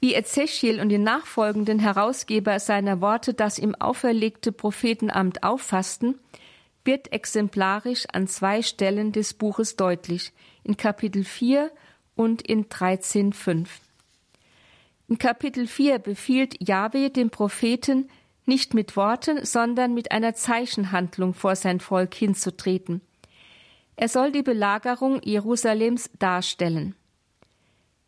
[0.00, 6.18] Wie Ezechiel und die nachfolgenden Herausgeber seiner Worte das ihm auferlegte Prophetenamt auffassten,
[6.84, 10.32] wird exemplarisch an zwei Stellen des Buches deutlich,
[10.62, 11.70] in Kapitel 4
[12.14, 13.66] und in 13,5.
[15.08, 18.08] In Kapitel 4 befiehlt Jahwe dem Propheten,
[18.46, 23.00] nicht mit Worten, sondern mit einer Zeichenhandlung vor sein Volk hinzutreten.
[23.96, 26.94] Er soll die Belagerung Jerusalems darstellen.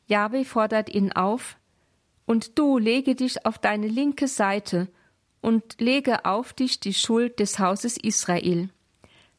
[0.06, 1.56] Jahwe fordert ihn auf,
[2.26, 4.88] und du lege dich auf deine linke Seite
[5.40, 8.68] und lege auf dich die Schuld des Hauses Israel.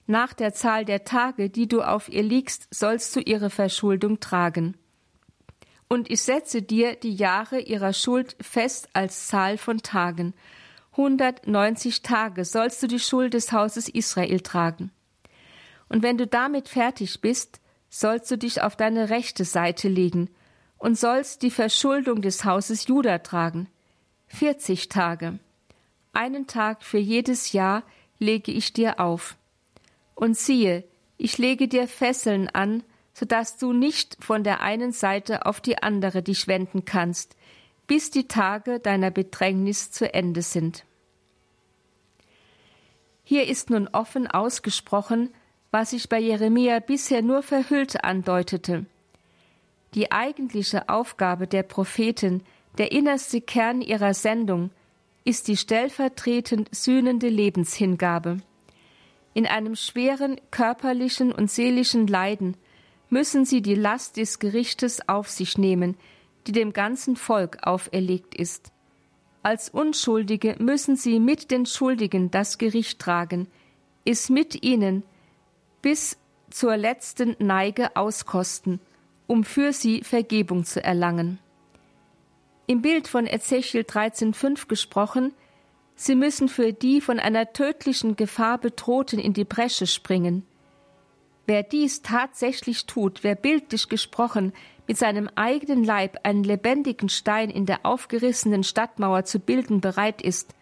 [0.07, 4.75] Nach der Zahl der Tage, die du auf ihr liegst, sollst du ihre Verschuldung tragen.
[5.87, 10.33] Und ich setze dir die Jahre ihrer Schuld fest als Zahl von Tagen.
[10.99, 14.91] 190 Tage sollst du die Schuld des Hauses Israel tragen.
[15.87, 20.29] Und wenn du damit fertig bist, sollst du dich auf deine rechte Seite legen
[20.77, 23.67] und sollst die Verschuldung des Hauses Juda tragen.
[24.27, 25.39] 40 Tage.
[26.11, 27.83] Einen Tag für jedes Jahr
[28.19, 29.37] lege ich dir auf.
[30.15, 30.83] Und siehe,
[31.17, 32.83] ich lege dir Fesseln an,
[33.13, 37.37] so dass du nicht von der einen Seite auf die andere dich wenden kannst,
[37.87, 40.83] bis die Tage deiner Bedrängnis zu Ende sind.
[43.29, 45.29] Hier ist nun offen ausgesprochen,
[45.69, 48.87] was sich bei Jeremia bisher nur verhüllt andeutete.
[49.93, 52.41] Die eigentliche Aufgabe der Propheten,
[52.79, 54.71] der innerste Kern ihrer Sendung,
[55.25, 58.37] ist die stellvertretend sühnende Lebenshingabe.
[59.35, 62.57] In einem schweren körperlichen und seelischen Leiden
[63.11, 65.97] müssen sie die Last des Gerichtes auf sich nehmen,
[66.47, 68.71] die dem ganzen Volk auferlegt ist.
[69.41, 73.47] Als Unschuldige müssen sie mit den Schuldigen das Gericht tragen,
[74.05, 75.03] es mit ihnen
[75.81, 76.17] bis
[76.49, 78.79] zur letzten Neige auskosten,
[79.27, 81.39] um für sie Vergebung zu erlangen.
[82.67, 85.33] Im Bild von Ezechiel 13,5 gesprochen
[86.01, 90.45] Sie müssen für die von einer tödlichen Gefahr bedrohten in die Bresche springen.
[91.49, 94.53] Wer dies tatsächlich tut, wer bildlich gesprochen
[94.87, 100.53] mit seinem eigenen Leib einen lebendigen Stein in der aufgerissenen Stadtmauer zu bilden bereit ist,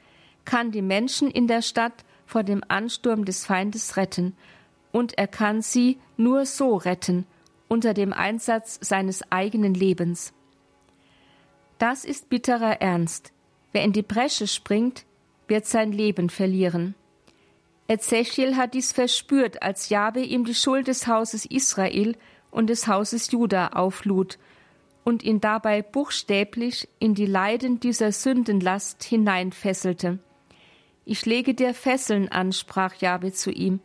[0.45, 4.33] kann die Menschen in der Stadt vor dem Ansturm des Feindes retten,
[4.93, 7.25] und er kann sie nur so retten,
[7.67, 10.31] unter dem Einsatz seines eigenen Lebens.
[11.79, 13.33] Das ist bitterer Ernst.
[13.73, 15.03] Wer in die Bresche springt,
[15.49, 16.95] wird sein Leben verlieren.
[17.88, 22.17] Ezechiel hat dies verspürt, als Jabe ihm die Schuld des Hauses Israel
[22.51, 24.38] und des Hauses Juda auflud
[25.05, 30.19] und ihn dabei buchstäblich in die Leiden dieser Sündenlast hineinfesselte.
[31.05, 33.79] Ich lege dir Fesseln an, sprach Jabe zu ihm,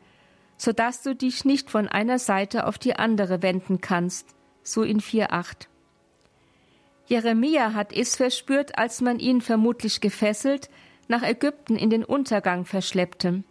[0.56, 4.34] so dass du dich nicht von einer Seite auf die andere wenden kannst,
[4.64, 5.68] so in 4,8.
[7.06, 10.70] Jeremia hat es verspürt, als man ihn vermutlich gefesselt,
[11.06, 13.44] nach Ägypten in den Untergang verschleppte.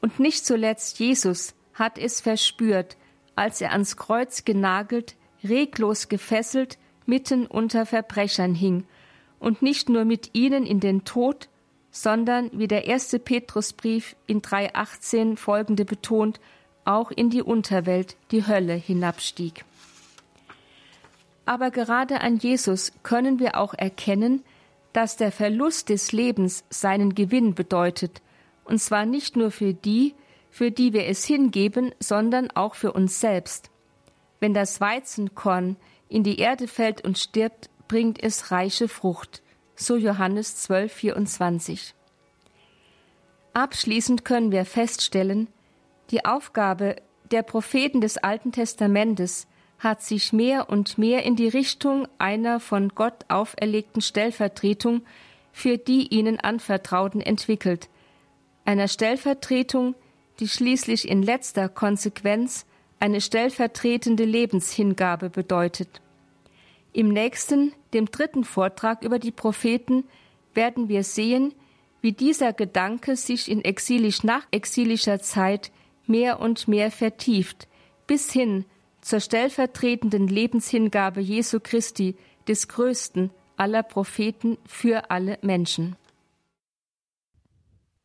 [0.00, 2.96] Und nicht zuletzt Jesus hat es verspürt,
[3.34, 8.84] als er ans Kreuz genagelt, reglos gefesselt, mitten unter Verbrechern hing
[9.38, 11.48] und nicht nur mit ihnen in den Tod,
[11.90, 16.40] sondern, wie der erste Petrusbrief in 3.18 folgende betont,
[16.84, 19.64] auch in die Unterwelt, die Hölle hinabstieg.
[21.44, 24.44] Aber gerade an Jesus können wir auch erkennen,
[24.92, 28.20] dass der Verlust des Lebens seinen Gewinn bedeutet,
[28.68, 30.14] und zwar nicht nur für die,
[30.50, 33.70] für die wir es hingeben, sondern auch für uns selbst.
[34.40, 35.76] Wenn das Weizenkorn
[36.08, 39.42] in die Erde fällt und stirbt, bringt es reiche Frucht.
[39.74, 41.94] So Johannes 12, 24.
[43.54, 45.48] Abschließend können wir feststellen,
[46.10, 46.96] die Aufgabe
[47.30, 49.46] der Propheten des Alten Testamentes
[49.78, 55.02] hat sich mehr und mehr in die Richtung einer von Gott auferlegten Stellvertretung
[55.52, 57.88] für die ihnen Anvertrauten entwickelt,
[58.68, 59.94] einer Stellvertretung,
[60.40, 62.66] die schließlich in letzter Konsequenz
[63.00, 66.02] eine stellvertretende Lebenshingabe bedeutet.
[66.92, 70.04] Im nächsten, dem dritten Vortrag über die Propheten,
[70.52, 71.54] werden wir sehen,
[72.02, 75.72] wie dieser Gedanke sich in exilisch nachexilischer Zeit
[76.06, 77.68] mehr und mehr vertieft,
[78.06, 78.66] bis hin
[79.00, 82.16] zur stellvertretenden Lebenshingabe Jesu Christi,
[82.46, 85.96] des größten aller Propheten für alle Menschen.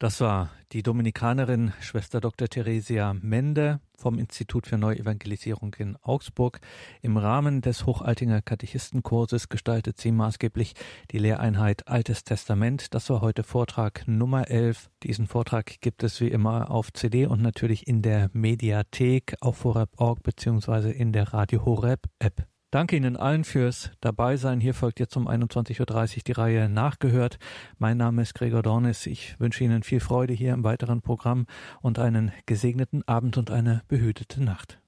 [0.03, 2.49] Das war die Dominikanerin Schwester Dr.
[2.49, 6.59] Theresia Mende vom Institut für Neuevangelisierung in Augsburg.
[7.01, 10.73] Im Rahmen des Hochaltinger Katechistenkurses gestaltet sie maßgeblich
[11.11, 12.93] die Lehreinheit Altes Testament.
[12.93, 14.89] Das war heute Vortrag Nummer 11.
[15.03, 20.21] Diesen Vortrag gibt es wie immer auf CD und natürlich in der Mediathek auf horeb.org
[20.21, 22.45] beziehungsweise in der Radio Horeb App.
[22.73, 24.59] Danke Ihnen allen fürs Dabeisein.
[24.59, 25.79] Hier folgt jetzt um 21.30
[26.17, 27.37] Uhr die Reihe Nachgehört.
[27.77, 29.05] Mein Name ist Gregor Dornis.
[29.05, 31.45] Ich wünsche Ihnen viel Freude hier im weiteren Programm
[31.83, 34.79] und einen gesegneten Abend und eine behütete Nacht.